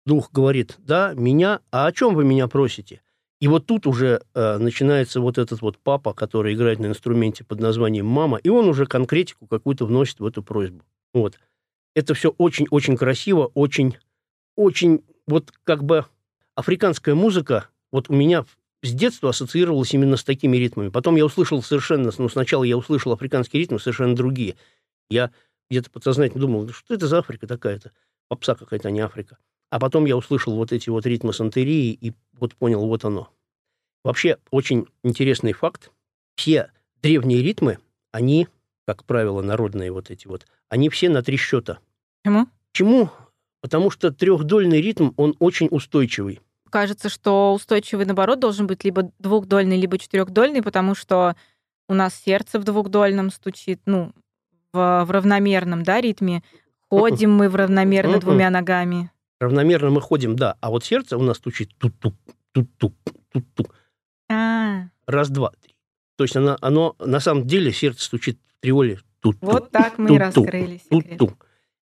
Дух 0.04 0.30
говорит, 0.32 0.76
да, 0.78 1.14
меня, 1.14 1.60
а 1.70 1.86
о 1.86 1.92
чем 1.92 2.14
вы 2.14 2.24
меня 2.24 2.48
просите? 2.48 3.02
И 3.40 3.48
вот 3.48 3.66
тут 3.66 3.86
уже 3.86 4.22
э, 4.34 4.58
начинается 4.58 5.20
вот 5.20 5.36
этот 5.36 5.62
вот 5.62 5.76
папа, 5.78 6.12
который 6.12 6.54
играет 6.54 6.78
на 6.78 6.86
инструменте 6.86 7.42
под 7.42 7.58
названием 7.58 8.06
«мама», 8.06 8.38
и 8.38 8.48
он 8.48 8.68
уже 8.68 8.86
конкретику 8.86 9.46
какую-то 9.48 9.84
вносит 9.84 10.20
в 10.20 10.26
эту 10.26 10.44
просьбу. 10.44 10.84
Вот. 11.12 11.40
Это 11.94 12.14
все 12.14 12.30
очень-очень 12.38 12.96
красиво, 12.96 13.50
очень, 13.54 13.96
очень, 14.56 15.04
вот 15.26 15.52
как 15.64 15.84
бы 15.84 16.06
африканская 16.54 17.14
музыка, 17.14 17.68
вот 17.90 18.10
у 18.10 18.14
меня 18.14 18.44
с 18.82 18.92
детства 18.92 19.30
ассоциировалась 19.30 19.94
именно 19.94 20.16
с 20.16 20.24
такими 20.24 20.56
ритмами. 20.56 20.88
Потом 20.88 21.16
я 21.16 21.24
услышал 21.24 21.62
совершенно, 21.62 22.10
ну, 22.16 22.28
сначала 22.28 22.64
я 22.64 22.76
услышал 22.76 23.12
африканские 23.12 23.60
ритмы 23.60 23.78
совершенно 23.78 24.16
другие. 24.16 24.56
Я 25.08 25.30
где-то 25.70 25.90
подсознательно 25.90 26.40
думал, 26.40 26.68
что 26.70 26.94
это 26.94 27.06
за 27.06 27.18
Африка 27.18 27.46
такая-то? 27.46 27.92
Попса 28.28 28.54
какая-то, 28.54 28.88
а 28.88 28.90
не 28.90 29.00
Африка. 29.00 29.38
А 29.70 29.78
потом 29.78 30.04
я 30.04 30.16
услышал 30.16 30.54
вот 30.54 30.72
эти 30.72 30.90
вот 30.90 31.06
ритмы 31.06 31.32
сантерии 31.32 31.92
и 31.92 32.12
вот 32.38 32.54
понял, 32.54 32.86
вот 32.86 33.04
оно. 33.04 33.30
Вообще, 34.04 34.38
очень 34.50 34.86
интересный 35.02 35.52
факт. 35.52 35.92
Все 36.34 36.70
древние 37.02 37.42
ритмы, 37.42 37.78
они, 38.10 38.48
как 38.86 39.04
правило, 39.04 39.42
народные 39.42 39.92
вот 39.92 40.10
эти 40.10 40.26
вот, 40.26 40.46
они 40.68 40.88
все 40.88 41.08
на 41.08 41.22
три 41.22 41.36
счета. 41.36 41.78
Почему? 42.22 42.48
Почему? 42.72 43.10
Потому 43.62 43.90
что 43.90 44.10
трехдольный 44.10 44.82
ритм, 44.82 45.12
он 45.16 45.34
очень 45.38 45.68
устойчивый. 45.70 46.40
Кажется, 46.68 47.08
что 47.08 47.54
устойчивый, 47.54 48.04
наоборот, 48.04 48.40
должен 48.40 48.66
быть 48.66 48.84
либо 48.84 49.10
двухдольный, 49.18 49.80
либо 49.80 49.98
четырехдольный, 49.98 50.62
потому 50.62 50.94
что 50.94 51.36
у 51.88 51.94
нас 51.94 52.14
сердце 52.14 52.58
в 52.58 52.64
двухдольном 52.64 53.30
стучит, 53.30 53.80
ну, 53.86 54.12
в, 54.72 55.04
в 55.06 55.10
равномерном, 55.10 55.84
да, 55.84 56.00
ритме. 56.00 56.42
Ходим 56.88 57.32
мы 57.32 57.48
в 57.48 57.56
равномерно 57.56 58.18
двумя 58.18 58.50
ногами. 58.50 59.10
Равномерно 59.40 59.90
мы 59.90 60.00
ходим, 60.00 60.36
да, 60.36 60.56
а 60.60 60.70
вот 60.70 60.84
сердце 60.84 61.16
у 61.16 61.22
нас 61.22 61.36
стучит 61.38 61.70
тут-тук, 61.78 62.14
тут-тук, 62.52 62.94
тут-тук. 63.32 63.74
А, 64.30 64.84
Раз, 65.06 65.30
два, 65.30 65.52
три. 65.62 65.74
То 66.16 66.24
есть 66.24 66.36
оно, 66.36 66.56
оно 66.60 66.96
на 66.98 67.20
самом 67.20 67.46
деле 67.46 67.72
сердце 67.72 68.04
стучит 68.04 68.38
в 68.58 68.60
триоле 68.60 69.00
тут 69.20 69.38
вот 69.40 69.70
так 69.70 69.98
мы 69.98 70.14
и 70.14 70.18
тут-тук, 70.18 70.46
раскрыли 70.46 70.78
секрет. 70.78 71.18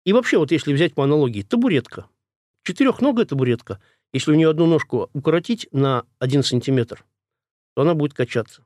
И 0.05 0.13
вообще, 0.13 0.37
вот 0.37 0.51
если 0.51 0.73
взять 0.73 0.93
по 0.93 1.03
аналогии, 1.03 1.41
табуретка. 1.41 2.07
Четырехногая 2.63 3.25
табуретка. 3.25 3.81
Если 4.13 4.31
у 4.31 4.35
нее 4.35 4.49
одну 4.49 4.67
ножку 4.67 5.09
укоротить 5.13 5.67
на 5.71 6.05
один 6.19 6.43
сантиметр, 6.43 7.03
то 7.75 7.81
она 7.81 7.95
будет 7.95 8.13
качаться. 8.13 8.65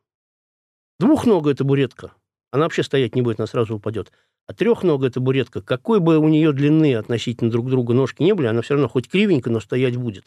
Двухногая 0.99 1.55
табуретка. 1.55 2.13
Она 2.51 2.65
вообще 2.65 2.83
стоять 2.83 3.15
не 3.15 3.21
будет, 3.21 3.39
она 3.39 3.47
сразу 3.47 3.75
упадет. 3.75 4.11
А 4.47 4.53
трехногая 4.53 5.09
табуретка, 5.09 5.61
какой 5.61 5.99
бы 5.99 6.17
у 6.17 6.27
нее 6.27 6.51
длины 6.51 6.95
относительно 6.95 7.51
друг 7.51 7.69
друга 7.69 7.93
ножки 7.93 8.21
не 8.21 8.33
были, 8.33 8.47
она 8.47 8.61
все 8.61 8.73
равно 8.73 8.89
хоть 8.89 9.07
кривенько, 9.07 9.49
но 9.49 9.59
стоять 9.59 9.95
будет. 9.95 10.25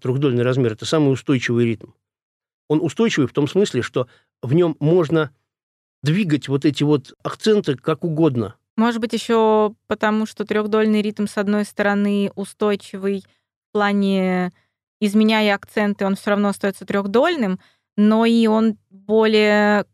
Трехдольный 0.00 0.44
размер– 0.44 0.72
это 0.74 0.84
самый 0.84 1.12
устойчивый 1.12 1.64
ритм. 1.64 1.90
Он 2.68 2.82
устойчивый 2.82 3.28
в 3.28 3.32
том 3.32 3.48
смысле, 3.48 3.82
что 3.82 4.08
в 4.42 4.52
нем 4.52 4.76
можно 4.78 5.34
двигать 6.02 6.48
вот 6.48 6.64
эти 6.64 6.82
вот 6.82 7.14
акценты 7.22 7.76
как 7.76 8.04
угодно. 8.04 8.56
Может 8.76 9.00
быть, 9.00 9.12
еще 9.12 9.74
потому, 9.86 10.26
что 10.26 10.44
трехдольный 10.44 11.00
ритм, 11.02 11.26
с 11.26 11.38
одной 11.38 11.64
стороны, 11.64 12.30
устойчивый 12.34 13.24
в 13.70 13.72
плане 13.72 14.52
изменяя 15.00 15.54
акценты, 15.54 16.04
он 16.04 16.14
все 16.16 16.30
равно 16.30 16.48
остается 16.48 16.84
трехдольным, 16.84 17.58
но 17.96 18.26
и 18.26 18.46
он 18.46 18.78
более 18.90 19.86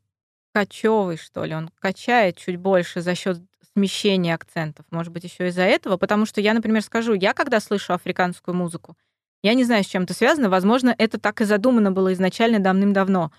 кочевый, 0.53 1.17
что 1.17 1.45
ли. 1.45 1.55
Он 1.55 1.71
качает 1.81 2.37
чуть 2.37 2.57
больше 2.57 3.01
за 3.01 3.15
счет 3.15 3.39
смещения 3.75 4.35
акцентов. 4.35 4.85
Может 4.91 5.13
быть, 5.13 5.25
еще 5.25 5.49
из-за 5.49 5.63
этого. 5.63 5.97
Потому 5.97 6.27
что 6.27 6.41
я, 6.41 6.55
например, 6.55 6.83
скажу, 6.83 7.15
я 7.15 7.33
когда 7.35 7.61
слышу 7.61 7.95
африканскую 7.95 8.55
музыку, 8.55 8.97
я 9.43 9.55
не 9.55 9.65
знаю, 9.65 9.83
с 9.85 9.87
чем 9.87 10.05
это 10.05 10.15
связано. 10.15 10.51
Возможно, 10.51 10.95
это 10.97 11.19
так 11.19 11.41
и 11.41 11.45
задумано 11.45 11.91
было 11.91 12.13
изначально 12.13 12.59
давным-давно. 12.61 13.33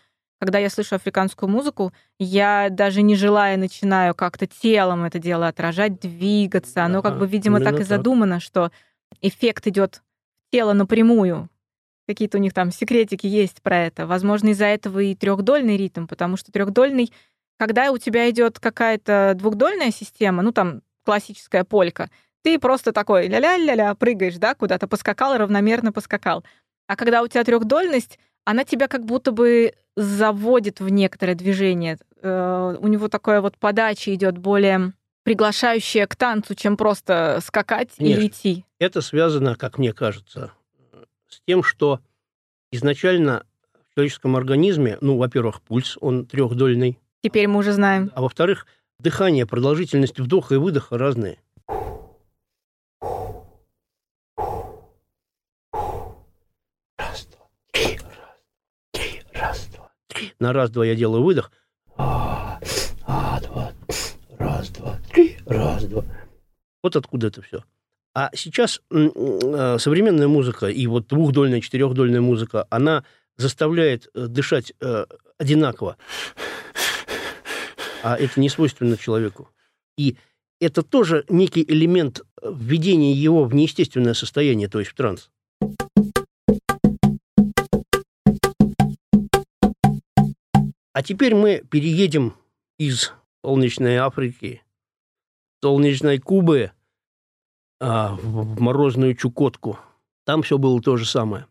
Когда 0.43 0.59
я 0.59 0.69
слышу 0.69 0.95
африканскую 0.95 1.49
музыку, 1.49 1.93
я 2.19 2.67
даже 2.69 3.01
не 3.01 3.15
желая 3.15 3.55
начинаю 3.55 4.13
как-то 4.13 4.45
телом 4.45 5.05
это 5.05 5.17
дело 5.17 5.47
отражать, 5.47 6.01
двигаться. 6.01 6.83
Оно 6.83 7.01
как 7.01 7.17
бы, 7.17 7.25
видимо, 7.27 7.61
так 7.61 7.79
и 7.79 7.83
задумано, 7.83 8.41
что 8.41 8.69
эффект 9.21 9.67
идет 9.67 10.01
тело 10.51 10.73
напрямую. 10.73 11.49
Какие-то 12.09 12.39
у 12.39 12.41
них 12.41 12.53
там 12.53 12.73
секретики 12.73 13.25
есть 13.25 13.61
про 13.61 13.85
это. 13.85 14.05
Возможно, 14.05 14.49
из-за 14.49 14.65
этого 14.65 14.99
и 14.99 15.15
трехдольный 15.15 15.77
ритм, 15.77 16.07
потому 16.07 16.35
что 16.35 16.51
трехдольный, 16.51 17.13
когда 17.57 17.93
у 17.93 17.97
тебя 17.97 18.29
идет 18.29 18.59
какая-то 18.59 19.35
двухдольная 19.37 19.91
система, 19.91 20.43
ну 20.43 20.51
там 20.51 20.81
классическая 21.05 21.63
полька, 21.63 22.09
ты 22.41 22.59
просто 22.59 22.91
такой 22.91 23.29
ля-ля-ля-ля 23.29 23.95
прыгаешь, 23.95 24.35
да, 24.35 24.55
куда-то 24.55 24.89
поскакал, 24.89 25.37
равномерно 25.37 25.93
поскакал. 25.93 26.43
А 26.87 26.97
когда 26.97 27.21
у 27.21 27.29
тебя 27.29 27.45
трехдольность, 27.45 28.19
она 28.43 28.65
тебя 28.65 28.89
как 28.89 29.05
будто 29.05 29.31
бы 29.31 29.71
заводит 29.95 30.79
в 30.79 30.89
некоторое 30.89 31.35
движение. 31.35 31.97
Э, 32.21 32.75
У 32.79 32.87
него 32.87 33.07
такая 33.07 33.41
вот 33.41 33.57
подача 33.57 34.13
идет 34.13 34.37
более 34.37 34.93
приглашающая 35.23 36.05
к 36.07 36.15
танцу, 36.15 36.53
чем 36.55 36.75
просто 36.77 37.39
скакать 37.45 37.89
или 37.97 38.13
Конечно. 38.15 38.27
идти. 38.27 38.65
Это 38.79 39.01
связано, 39.01 39.55
как 39.55 39.77
мне 39.77 39.93
кажется, 39.93 40.51
с 41.29 41.39
тем, 41.47 41.63
что 41.63 41.99
изначально 42.71 43.45
в 43.91 43.95
человеческом 43.95 44.35
организме, 44.35 44.97
ну, 45.01 45.17
во-первых, 45.17 45.61
пульс, 45.61 45.97
он 46.01 46.25
трехдольный, 46.25 46.99
Теперь 47.21 47.47
мы 47.47 47.59
уже 47.59 47.71
знаем. 47.71 48.11
а 48.15 48.21
во-вторых, 48.21 48.65
дыхание, 48.99 49.45
продолжительность 49.45 50.19
вдоха 50.19 50.55
и 50.55 50.57
выдоха 50.57 50.97
разные. 50.97 51.39
Раз, 56.97 57.25
два, 57.27 57.47
три, 57.71 57.97
раз, 57.97 58.37
три, 58.91 59.21
раз, 59.33 59.67
два, 59.67 59.89
три. 60.07 60.12
На 60.39 60.53
раз, 60.53 60.69
два 60.69 60.85
я 60.85 60.95
делаю 60.95 61.23
выдох. 61.23 61.51
А, 61.97 62.59
а, 63.05 63.39
два, 63.41 63.71
раз, 64.37 64.69
два, 64.69 64.99
три, 65.11 65.37
раз, 65.45 65.85
два. 65.85 66.03
Вот 66.81 66.95
откуда 66.95 67.27
это 67.27 67.41
все. 67.41 67.63
А 68.15 68.29
сейчас 68.35 68.81
э, 68.91 69.77
современная 69.79 70.27
музыка 70.27 70.67
и 70.67 70.85
вот 70.85 71.07
двухдольная, 71.07 71.61
четырехдольная 71.61 72.21
музыка, 72.21 72.67
она 72.69 73.03
заставляет 73.37 74.09
э, 74.13 74.27
дышать 74.27 74.73
э, 74.79 75.05
одинаково. 75.39 75.97
А 78.03 78.17
это 78.17 78.39
не 78.39 78.49
свойственно 78.49 78.97
человеку. 78.97 79.49
И 79.97 80.17
это 80.59 80.83
тоже 80.83 81.25
некий 81.27 81.63
элемент 81.67 82.21
введения 82.43 83.13
его 83.13 83.45
в 83.45 83.55
неестественное 83.55 84.13
состояние, 84.13 84.67
то 84.67 84.79
есть 84.79 84.91
в 84.91 84.95
транс. 84.95 85.31
А 90.93 91.01
теперь 91.01 91.33
мы 91.33 91.63
переедем 91.69 92.35
из 92.77 93.13
солнечной 93.43 93.97
Африки, 93.97 94.61
солнечной 95.63 96.19
Кубы 96.19 96.71
а, 97.79 98.15
в 98.15 98.61
морозную 98.61 99.15
Чукотку. 99.15 99.79
Там 100.25 100.43
все 100.43 100.57
было 100.57 100.79
то 100.81 100.95
же 100.95 101.05
самое. 101.05 101.47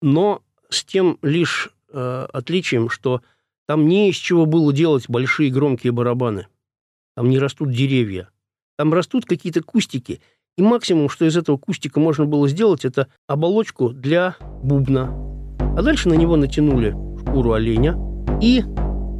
Но 0.00 0.42
с 0.70 0.84
тем 0.84 1.18
лишь 1.22 1.70
э, 1.90 2.26
отличием, 2.32 2.88
что 2.88 3.22
там 3.68 3.86
не 3.86 4.08
из 4.08 4.16
чего 4.16 4.46
было 4.46 4.72
делать 4.72 5.08
большие 5.08 5.50
громкие 5.50 5.92
барабаны. 5.92 6.48
Там 7.14 7.28
не 7.28 7.38
растут 7.38 7.70
деревья. 7.70 8.30
Там 8.76 8.92
растут 8.92 9.26
какие-то 9.26 9.62
кустики. 9.62 10.20
И 10.56 10.62
максимум, 10.62 11.08
что 11.08 11.26
из 11.26 11.36
этого 11.36 11.58
кустика 11.58 12.00
можно 12.00 12.24
было 12.24 12.48
сделать, 12.48 12.84
это 12.84 13.08
оболочку 13.28 13.90
для 13.90 14.36
бубна. 14.40 15.10
А 15.76 15.82
дальше 15.82 16.08
на 16.08 16.14
него 16.14 16.36
натянули 16.36 16.96
шкуру 17.20 17.52
оленя. 17.52 18.11
И 18.42 18.64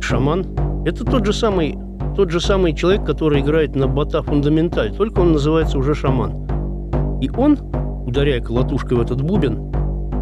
шаман– 0.00 0.44
это 0.84 1.04
тот 1.04 1.24
же 1.24 1.32
самый, 1.32 1.78
тот 2.16 2.32
же 2.32 2.40
самый 2.40 2.74
человек, 2.74 3.04
который 3.04 3.40
играет 3.40 3.76
на 3.76 3.86
бота 3.86 4.20
фундаменталь, 4.20 4.92
только 4.96 5.20
он 5.20 5.30
называется 5.30 5.78
уже 5.78 5.94
шаман. 5.94 7.20
И 7.20 7.30
он 7.30 7.56
ударяя 8.04 8.40
колотушкой 8.40 8.98
в 8.98 9.00
этот 9.00 9.22
бубен, 9.22 9.72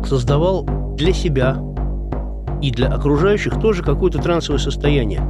создавал 0.05 0.67
для 0.99 1.15
себя 1.15 1.57
и 2.61 2.71
для 2.71 2.89
окружающих 2.89 3.59
тоже 3.59 3.83
какое-то 3.83 4.19
трансовое 4.19 4.59
состояние. 4.59 5.23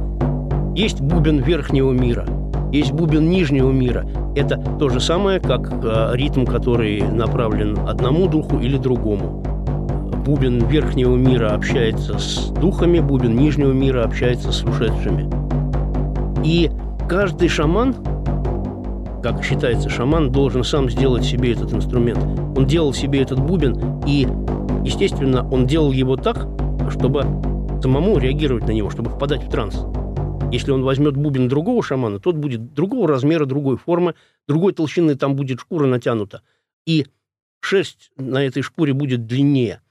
Есть 0.75 0.99
бубен 0.99 1.39
верхнего 1.39 1.93
мира, 1.93 2.25
есть 2.73 2.91
бубен 2.91 3.29
нижнего 3.29 3.71
мира. 3.71 4.05
Это 4.35 4.57
то 4.79 4.89
же 4.89 4.99
самое, 4.99 5.39
как 5.39 5.71
э, 5.71 6.11
ритм, 6.15 6.43
который 6.43 7.03
направлен 7.03 7.79
одному 7.87 8.27
духу 8.27 8.59
или 8.59 8.75
другому. 8.75 9.45
Бубен 10.25 10.67
верхнего 10.67 11.15
мира 11.15 11.55
общается 11.55 12.19
с 12.19 12.49
духами, 12.49 12.99
бубен 12.99 13.35
нижнего 13.35 13.71
мира 13.71 14.03
общается 14.03 14.51
с 14.51 14.63
ушедшими. 14.63 15.27
И 16.45 16.69
каждый 17.09 17.47
шаман, 17.47 17.95
как 19.23 19.43
считается, 19.43 19.89
шаман 19.89 20.31
должен 20.31 20.63
сам 20.63 20.91
сделать 20.91 21.25
себе 21.25 21.53
этот 21.53 21.73
инструмент. 21.73 22.19
Он 22.55 22.67
делал 22.67 22.93
себе 22.93 23.23
этот 23.23 23.39
бубен, 23.39 24.01
и, 24.05 24.27
естественно, 24.85 25.47
он 25.49 25.65
делал 25.65 25.91
его 25.91 26.17
так, 26.17 26.47
чтобы 26.91 27.23
самому 27.81 28.19
реагировать 28.19 28.67
на 28.67 28.71
него, 28.71 28.91
чтобы 28.91 29.09
впадать 29.09 29.43
в 29.43 29.49
транс. 29.49 29.85
Если 30.51 30.69
он 30.69 30.83
возьмет 30.83 31.17
бубен 31.17 31.47
другого 31.47 31.81
шамана, 31.81 32.19
тот 32.19 32.35
будет 32.35 32.75
другого 32.75 33.07
размера, 33.07 33.45
другой 33.45 33.77
формы, 33.77 34.13
другой 34.47 34.73
толщины, 34.73 35.15
там 35.15 35.35
будет 35.35 35.61
шкура 35.61 35.87
натянута. 35.87 36.43
И 36.85 37.07
шерсть 37.59 38.11
на 38.17 38.45
этой 38.45 38.61
шкуре 38.61 38.93
будет 38.93 39.25
длиннее. 39.25 39.81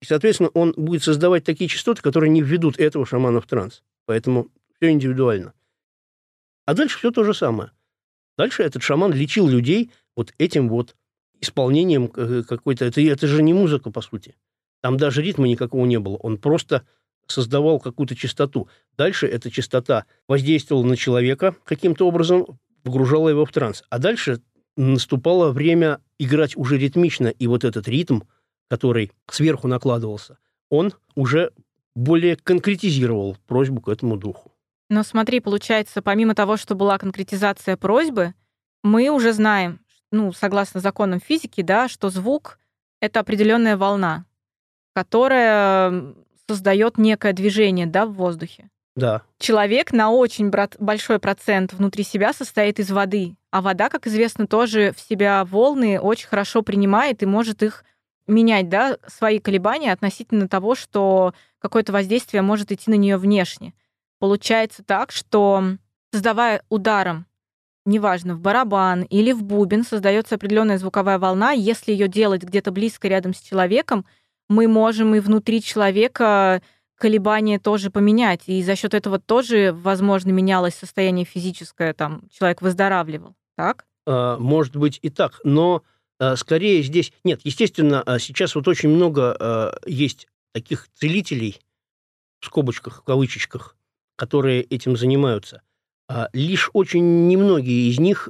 И, 0.00 0.06
соответственно, 0.06 0.50
он 0.54 0.72
будет 0.76 1.02
создавать 1.02 1.44
такие 1.44 1.68
частоты, 1.68 2.02
которые 2.02 2.30
не 2.30 2.42
введут 2.42 2.78
этого 2.78 3.04
шамана 3.04 3.40
в 3.40 3.46
транс. 3.46 3.82
Поэтому 4.06 4.48
все 4.76 4.90
индивидуально. 4.90 5.52
А 6.66 6.74
дальше 6.74 6.98
все 6.98 7.10
то 7.10 7.24
же 7.24 7.34
самое. 7.34 7.72
Дальше 8.38 8.62
этот 8.62 8.82
шаман 8.82 9.12
лечил 9.12 9.46
людей 9.48 9.90
вот 10.16 10.32
этим 10.38 10.68
вот 10.68 10.96
исполнением 11.40 12.10
э, 12.16 12.42
какой-то... 12.48 12.86
Это, 12.86 13.00
это 13.00 13.26
же 13.26 13.42
не 13.42 13.52
музыка, 13.52 13.90
по 13.90 14.00
сути. 14.00 14.36
Там 14.80 14.96
даже 14.96 15.22
ритма 15.22 15.46
никакого 15.48 15.84
не 15.84 15.98
было. 15.98 16.16
Он 16.16 16.38
просто 16.38 16.86
создавал 17.26 17.80
какую-то 17.80 18.16
частоту. 18.16 18.68
Дальше 18.96 19.26
эта 19.26 19.50
частота 19.50 20.06
воздействовала 20.26 20.84
на 20.84 20.96
человека 20.96 21.54
каким-то 21.64 22.06
образом, 22.06 22.58
погружала 22.82 23.28
его 23.28 23.44
в 23.44 23.52
транс. 23.52 23.84
А 23.90 23.98
дальше 23.98 24.40
наступало 24.76 25.50
время 25.50 26.00
играть 26.18 26.56
уже 26.56 26.78
ритмично, 26.78 27.28
и 27.28 27.46
вот 27.46 27.64
этот 27.64 27.88
ритм, 27.88 28.20
который 28.70 29.10
сверху 29.28 29.66
накладывался, 29.66 30.38
он 30.70 30.94
уже 31.16 31.52
более 31.96 32.36
конкретизировал 32.36 33.36
просьбу 33.46 33.82
к 33.82 33.88
этому 33.88 34.16
духу. 34.16 34.52
Но 34.88 35.02
смотри, 35.02 35.40
получается, 35.40 36.02
помимо 36.02 36.34
того, 36.34 36.56
что 36.56 36.74
была 36.74 36.96
конкретизация 36.96 37.76
просьбы, 37.76 38.34
мы 38.82 39.10
уже 39.10 39.32
знаем, 39.32 39.80
ну, 40.12 40.32
согласно 40.32 40.80
законам 40.80 41.20
физики, 41.20 41.62
да, 41.62 41.88
что 41.88 42.10
звук— 42.10 42.58
это 43.00 43.20
определенная 43.20 43.76
волна, 43.76 44.24
которая 44.94 46.14
создает 46.48 46.96
некое 46.96 47.32
движение 47.32 47.86
да, 47.86 48.06
в 48.06 48.12
воздухе. 48.12 48.70
Да. 48.96 49.22
Человек 49.38 49.92
на 49.92 50.10
очень 50.10 50.50
большой 50.50 51.18
процент 51.18 51.72
внутри 51.72 52.04
себя 52.04 52.32
состоит 52.32 52.78
из 52.80 52.90
воды, 52.90 53.36
а 53.50 53.62
вода, 53.62 53.88
как 53.88 54.06
известно, 54.06 54.46
тоже 54.46 54.92
в 54.96 55.00
себя 55.00 55.44
волны 55.44 56.00
очень 56.00 56.28
хорошо 56.28 56.62
принимает 56.62 57.22
и 57.22 57.26
может 57.26 57.62
их 57.62 57.84
менять, 58.26 58.68
да, 58.68 58.98
свои 59.06 59.38
колебания 59.38 59.92
относительно 59.92 60.48
того, 60.48 60.74
что 60.74 61.34
какое-то 61.58 61.92
воздействие 61.92 62.42
может 62.42 62.72
идти 62.72 62.90
на 62.90 62.94
нее 62.94 63.16
внешне. 63.16 63.74
Получается 64.18 64.82
так, 64.84 65.12
что 65.12 65.62
создавая 66.12 66.62
ударом, 66.68 67.26
неважно, 67.84 68.34
в 68.34 68.40
барабан 68.40 69.02
или 69.02 69.32
в 69.32 69.42
бубен, 69.42 69.84
создается 69.84 70.34
определенная 70.34 70.78
звуковая 70.78 71.18
волна. 71.18 71.52
Если 71.52 71.92
ее 71.92 72.08
делать 72.08 72.42
где-то 72.42 72.70
близко 72.70 73.08
рядом 73.08 73.34
с 73.34 73.40
человеком, 73.40 74.04
мы 74.48 74.68
можем 74.68 75.14
и 75.14 75.20
внутри 75.20 75.62
человека 75.62 76.62
колебания 76.96 77.58
тоже 77.58 77.90
поменять. 77.90 78.42
И 78.46 78.62
за 78.62 78.76
счет 78.76 78.94
этого 78.94 79.18
тоже, 79.18 79.72
возможно, 79.72 80.30
менялось 80.30 80.74
состояние 80.74 81.24
физическое, 81.24 81.94
там, 81.94 82.22
человек 82.30 82.60
выздоравливал. 82.60 83.34
Так? 83.56 83.86
А, 84.06 84.36
может 84.38 84.76
быть 84.76 84.98
и 85.02 85.08
так, 85.08 85.40
но 85.44 85.82
скорее 86.36 86.82
здесь... 86.82 87.12
Нет, 87.24 87.40
естественно, 87.44 88.02
а, 88.02 88.18
сейчас 88.18 88.54
вот 88.54 88.68
очень 88.68 88.90
много 88.90 89.78
есть 89.86 90.28
таких 90.52 90.88
целителей, 90.94 91.60
в 92.40 92.46
скобочках, 92.46 93.00
в 93.00 93.04
кавычечках, 93.04 93.76
которые 94.16 94.62
этим 94.62 94.96
занимаются. 94.96 95.62
Лишь 96.32 96.70
очень 96.72 97.28
немногие 97.28 97.88
из 97.88 98.00
них 98.00 98.28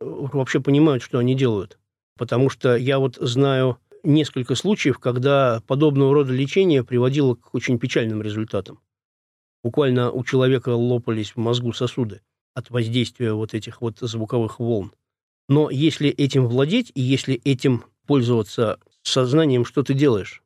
э, 0.00 0.04
вообще 0.04 0.60
понимают, 0.60 1.02
что 1.02 1.18
они 1.18 1.36
делают. 1.36 1.78
Потому 2.18 2.50
что 2.50 2.74
я 2.76 2.98
вот 2.98 3.16
знаю 3.20 3.78
несколько 4.02 4.54
случаев, 4.56 4.98
когда 4.98 5.62
подобного 5.66 6.12
рода 6.12 6.32
лечение 6.32 6.82
приводило 6.82 7.34
к 7.36 7.54
очень 7.54 7.78
печальным 7.78 8.20
результатам. 8.20 8.80
Буквально 9.62 10.10
у 10.10 10.24
человека 10.24 10.70
лопались 10.70 11.32
в 11.32 11.36
мозгу 11.36 11.72
сосуды 11.72 12.22
от 12.54 12.70
воздействия 12.70 13.32
вот 13.32 13.54
этих 13.54 13.80
вот 13.80 13.98
звуковых 14.00 14.58
волн. 14.58 14.92
Но 15.50 15.68
если 15.68 16.08
этим 16.08 16.46
владеть 16.46 16.92
и 16.94 17.00
если 17.00 17.34
этим 17.44 17.84
пользоваться 18.06 18.78
сознанием, 19.02 19.64
что 19.64 19.82
ты 19.82 19.94
делаешь, 19.94 20.44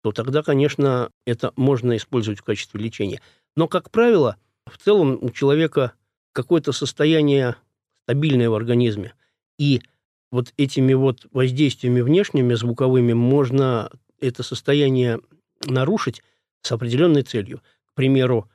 то 0.00 0.12
тогда, 0.12 0.44
конечно, 0.44 1.10
это 1.26 1.52
можно 1.56 1.96
использовать 1.96 2.38
в 2.38 2.44
качестве 2.44 2.80
лечения. 2.80 3.20
Но, 3.56 3.66
как 3.66 3.90
правило, 3.90 4.36
в 4.64 4.78
целом 4.78 5.18
у 5.20 5.30
человека 5.30 5.92
какое-то 6.32 6.70
состояние 6.70 7.56
стабильное 8.04 8.48
в 8.48 8.54
организме. 8.54 9.12
И 9.58 9.82
вот 10.30 10.54
этими 10.56 10.94
вот 10.94 11.26
воздействиями 11.32 12.00
внешними, 12.00 12.54
звуковыми, 12.54 13.14
можно 13.14 13.90
это 14.20 14.44
состояние 14.44 15.18
нарушить 15.64 16.22
с 16.62 16.70
определенной 16.70 17.22
целью. 17.22 17.60
К 17.86 17.94
примеру, 17.94 18.48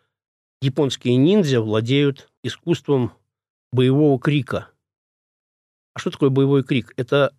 японские 0.62 1.18
ниндзя 1.18 1.60
владеют 1.60 2.30
искусством 2.42 3.12
боевого 3.74 4.18
крика. 4.18 4.70
А 5.94 6.00
что 6.00 6.12
такое 6.12 6.30
боевой 6.30 6.64
крик? 6.64 6.94
Это 6.98 7.34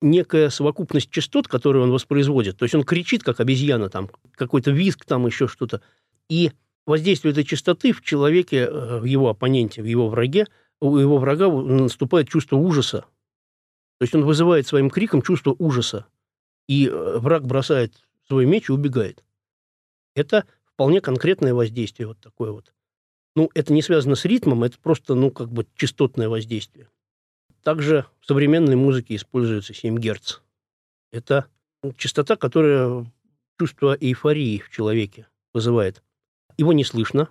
некая 0.00 0.50
совокупность 0.50 1.10
частот, 1.10 1.48
которые 1.48 1.82
он 1.82 1.90
воспроизводит. 1.90 2.58
То 2.58 2.64
есть 2.64 2.74
он 2.74 2.84
кричит, 2.84 3.22
как 3.22 3.40
обезьяна, 3.40 3.88
там, 3.88 4.10
какой-то 4.32 4.70
визг, 4.70 5.04
там 5.04 5.26
еще 5.26 5.48
что-то. 5.48 5.80
И 6.28 6.52
воздействие 6.86 7.32
этой 7.32 7.44
частоты 7.44 7.92
в 7.92 8.02
человеке, 8.02 8.58
э, 8.58 8.98
в 9.00 9.04
его 9.04 9.28
оппоненте, 9.28 9.82
в 9.82 9.86
его 9.86 10.08
враге, 10.08 10.46
у 10.80 10.96
его 10.98 11.18
врага 11.18 11.48
наступает 11.48 12.28
чувство 12.28 12.56
ужаса, 12.56 13.06
то 13.98 14.02
есть 14.02 14.14
он 14.14 14.24
вызывает 14.24 14.66
своим 14.66 14.90
криком 14.90 15.22
чувство 15.22 15.56
ужаса, 15.58 16.06
и 16.68 16.86
э, 16.86 17.18
враг 17.18 17.46
бросает 17.46 17.94
свой 18.28 18.44
меч 18.44 18.68
и 18.68 18.72
убегает. 18.72 19.24
Это 20.14 20.44
вполне 20.64 21.00
конкретное 21.00 21.54
воздействие 21.54 22.06
вот 22.06 22.18
такое 22.20 22.50
вот. 22.50 22.74
Ну, 23.34 23.50
это 23.54 23.72
не 23.72 23.82
связано 23.82 24.14
с 24.14 24.24
ритмом, 24.24 24.64
это 24.64 24.78
просто, 24.78 25.14
ну, 25.14 25.30
как 25.30 25.50
бы 25.50 25.66
частотное 25.76 26.28
воздействие. 26.28 26.88
Также 27.66 28.06
в 28.20 28.26
современной 28.26 28.76
музыке 28.76 29.16
используется 29.16 29.74
7 29.74 29.98
Гц. 29.98 30.38
Это 31.10 31.46
частота, 31.96 32.36
которая 32.36 33.12
чувство 33.58 33.98
эйфории 34.00 34.60
в 34.60 34.70
человеке 34.70 35.26
вызывает. 35.52 36.00
Его 36.56 36.72
не 36.72 36.84
слышно. 36.84 37.28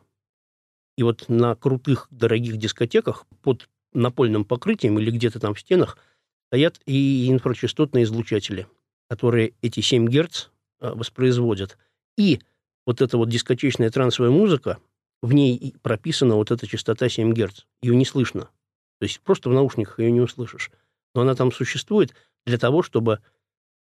И 0.97 1.03
вот 1.03 1.29
на 1.29 1.55
крутых, 1.55 2.07
дорогих 2.11 2.57
дискотеках 2.57 3.25
под 3.43 3.69
напольным 3.93 4.43
покрытием 4.43 4.99
или 4.99 5.09
где-то 5.09 5.39
там 5.39 5.53
в 5.53 5.59
стенах– 5.61 5.97
стоят 6.47 6.79
и 6.85 7.29
инфрачастотные 7.29 8.03
излучатели, 8.03 8.67
которые 9.09 9.53
эти 9.61 9.81
7 9.81 10.07
Гц 10.07 10.47
э, 10.79 10.91
воспроизводят. 10.93 11.77
И 12.17 12.39
вот 12.85 13.01
эта 13.01 13.17
вот 13.17 13.29
дискотечная 13.29 13.89
трансовая 13.89 14.31
музыка, 14.31 14.77
в 15.21 15.33
ней 15.33 15.75
прописана 15.81 16.35
вот 16.35 16.51
эта 16.51 16.67
частота 16.67 17.09
7 17.09 17.33
Гц. 17.33 17.65
Ее 17.81 17.95
не 17.95 18.05
слышно. 18.05 18.49
То 18.99 19.03
есть 19.05 19.19
просто 19.21 19.49
в 19.49 19.53
наушниках 19.53 19.99
ее 19.99 20.11
не 20.11 20.21
услышишь. 20.21 20.71
Но 21.13 21.21
она 21.21 21.35
там 21.35 21.51
существует 21.51 22.13
для 22.45 22.57
того, 22.57 22.81
чтобы 22.83 23.19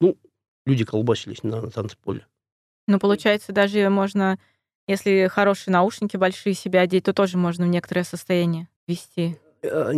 ну, 0.01 0.17
люди 0.67 0.85
колбасились 0.85 1.43
на, 1.43 1.61
на 1.61 1.71
танцполе. 1.71 2.27
Ну, 2.89 2.99
получается, 2.99 3.53
даже 3.53 3.89
можно, 3.89 4.39
если 4.89 5.29
хорошие 5.31 5.73
наушники 5.73 6.17
большие 6.17 6.55
себе 6.55 6.81
одеть, 6.81 7.05
то 7.05 7.13
тоже 7.13 7.39
можно 7.39 7.65
в 7.65 7.69
некоторое 7.69 8.05
состояние 8.05 8.69
ввести. 8.87 9.39
Э, 9.63 9.93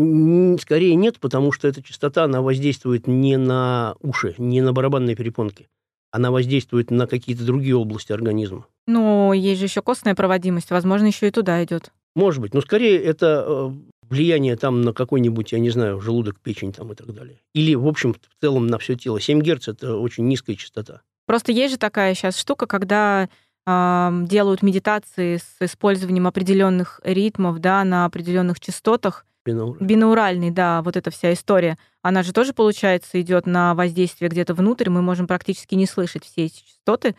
скорее 0.60 0.94
нет, 0.94 1.18
потому 1.18 1.52
что 1.52 1.68
эта 1.68 1.82
частота, 1.82 2.24
она 2.24 2.42
воздействует 2.42 3.06
не 3.06 3.36
на 3.36 3.96
уши, 4.00 4.34
не 4.38 4.60
на 4.60 4.72
барабанные 4.72 5.16
перепонки. 5.16 5.68
Она 6.10 6.30
воздействует 6.30 6.90
на 6.90 7.06
какие-то 7.06 7.44
другие 7.44 7.74
области 7.74 8.12
организма. 8.12 8.66
Ну, 8.86 9.32
есть 9.32 9.58
же 9.58 9.66
еще 9.66 9.82
костная 9.82 10.14
проводимость, 10.14 10.70
возможно, 10.70 11.06
еще 11.06 11.28
и 11.28 11.32
туда 11.32 11.64
идет. 11.64 11.90
Может 12.14 12.40
быть, 12.40 12.54
но 12.54 12.60
скорее 12.60 13.02
это 13.02 13.44
э, 13.46 13.70
влияние 14.14 14.56
там 14.56 14.82
на 14.82 14.92
какой-нибудь, 14.92 15.52
я 15.52 15.58
не 15.58 15.70
знаю, 15.70 16.00
желудок, 16.00 16.40
печень 16.40 16.72
там 16.72 16.92
и 16.92 16.94
так 16.94 17.12
далее. 17.12 17.40
Или, 17.52 17.74
в 17.74 17.86
общем, 17.86 18.14
в 18.14 18.40
целом 18.40 18.66
на 18.66 18.78
все 18.78 18.94
тело. 18.94 19.20
7 19.20 19.40
Гц– 19.40 19.68
это 19.68 19.96
очень 19.96 20.26
низкая 20.26 20.56
частота. 20.56 21.02
Просто 21.26 21.52
есть 21.52 21.72
же 21.72 21.78
такая 21.78 22.14
сейчас 22.14 22.38
штука, 22.38 22.66
когда 22.66 23.28
э, 23.66 24.10
делают 24.24 24.62
медитации 24.62 25.38
с 25.38 25.56
использованием 25.60 26.26
определенных 26.26 27.00
ритмов, 27.02 27.58
да, 27.58 27.84
на 27.84 28.04
определенных 28.04 28.60
частотах, 28.60 29.26
Бинауральный. 29.44 29.86
бинауральный, 29.86 30.50
да, 30.50 30.80
вот 30.82 30.96
эта 30.96 31.10
вся 31.10 31.32
история, 31.32 31.76
она 32.02 32.22
же 32.22 32.32
тоже, 32.32 32.54
получается, 32.54 33.20
идет 33.20 33.46
на 33.46 33.74
воздействие 33.74 34.30
где-то 34.30 34.54
внутрь, 34.54 34.88
мы 34.88 35.02
можем 35.02 35.26
практически 35.26 35.74
не 35.74 35.86
слышать 35.86 36.24
все 36.24 36.46
эти 36.46 36.64
частоты. 36.64 37.14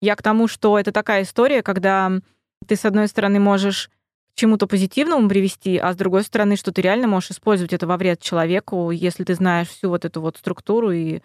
Я 0.00 0.16
к 0.16 0.22
тому, 0.22 0.48
что 0.48 0.78
это 0.78 0.90
такая 0.90 1.22
история, 1.22 1.62
когда 1.62 2.12
ты, 2.66 2.74
с 2.74 2.84
одной 2.84 3.06
стороны, 3.08 3.38
можешь 3.38 3.90
чему-то 4.38 4.66
позитивному 4.66 5.28
привести, 5.28 5.76
а 5.76 5.92
с 5.92 5.96
другой 5.96 6.22
стороны, 6.22 6.56
что 6.56 6.72
ты 6.72 6.80
реально 6.80 7.08
можешь 7.08 7.32
использовать 7.32 7.72
это 7.72 7.86
во 7.86 7.96
вред 7.96 8.20
человеку, 8.22 8.90
если 8.92 9.24
ты 9.24 9.34
знаешь 9.34 9.68
всю 9.68 9.88
вот 9.88 10.04
эту 10.04 10.20
вот 10.20 10.36
структуру 10.36 10.92
и 10.92 11.20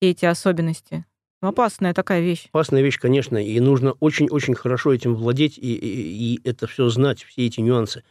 эти 0.00 0.24
особенности. 0.24 1.04
Ну, 1.42 1.48
опасная 1.48 1.92
такая 1.92 2.22
вещь. 2.22 2.46
Опасная 2.48 2.80
вещь, 2.80 2.98
конечно, 2.98 3.36
и 3.36 3.60
нужно 3.60 3.92
очень-очень 4.00 4.54
хорошо 4.54 4.94
этим 4.94 5.14
владеть 5.14 5.58
и, 5.58 5.74
и, 5.74 6.34
и 6.36 6.48
это 6.48 6.66
все 6.66 6.88
знать, 6.88 7.22
все 7.22 7.46
эти 7.46 7.60
нюансы, 7.60 8.02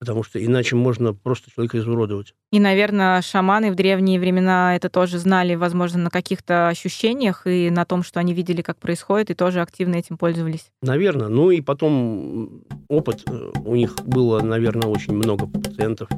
потому 0.00 0.22
что 0.22 0.42
иначе 0.44 0.74
можно 0.76 1.12
просто 1.12 1.50
человека 1.50 1.78
изуродовать. 1.78 2.32
И, 2.50 2.58
наверное, 2.58 3.20
шаманы 3.22 3.70
в 3.70 3.74
древние 3.74 4.18
времена 4.18 4.74
это 4.74 4.88
тоже 4.88 5.18
знали, 5.18 5.54
возможно, 5.54 5.98
на 6.00 6.10
каких-то 6.10 6.68
ощущениях 6.68 7.46
и 7.46 7.70
на 7.70 7.84
том, 7.84 8.02
что 8.02 8.18
они 8.18 8.32
видели, 8.32 8.62
как 8.62 8.78
происходит, 8.78 9.30
и 9.30 9.34
тоже 9.34 9.60
активно 9.60 9.96
этим 9.96 10.16
пользовались. 10.16 10.70
Наверное. 10.82 11.28
Ну 11.28 11.50
и 11.50 11.60
потом 11.60 12.62
опыт. 12.88 13.22
э, 13.28 13.52
У 13.64 13.76
них 13.76 13.94
было, 14.04 14.40
наверное, 14.40 14.88
очень 14.88 15.12
много 15.12 15.46
пациентов 15.46 16.08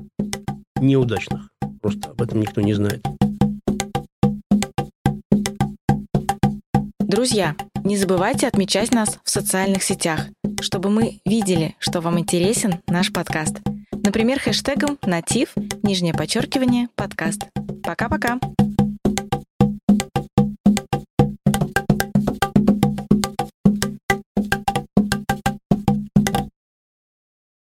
неудачных. 0.81 1.49
Просто 1.81 2.11
об 2.11 2.23
этом 2.23 2.41
никто 2.41 2.61
не 2.61 2.75
знает. 2.75 3.05
Друзья, 7.01 7.57
не 7.85 7.97
забывайте 7.97 8.47
отмечать 8.47 8.95
нас 8.95 9.19
в 9.25 9.29
социальных 9.29 9.83
сетях, 9.83 10.29
чтобы 10.61 10.89
мы 10.89 11.21
видели, 11.27 11.75
что 11.79 12.01
вам 12.01 12.19
интересен 12.19 12.81
наш 12.87 13.13
подкаст. 13.13 13.59
Например, 14.05 14.41
хэштегом 14.41 14.99
«Натив», 15.07 15.55
нижнее 15.83 16.13
подчеркивание, 16.13 16.89
подкаст. 16.97 17.47
Пока-пока! 17.85 18.39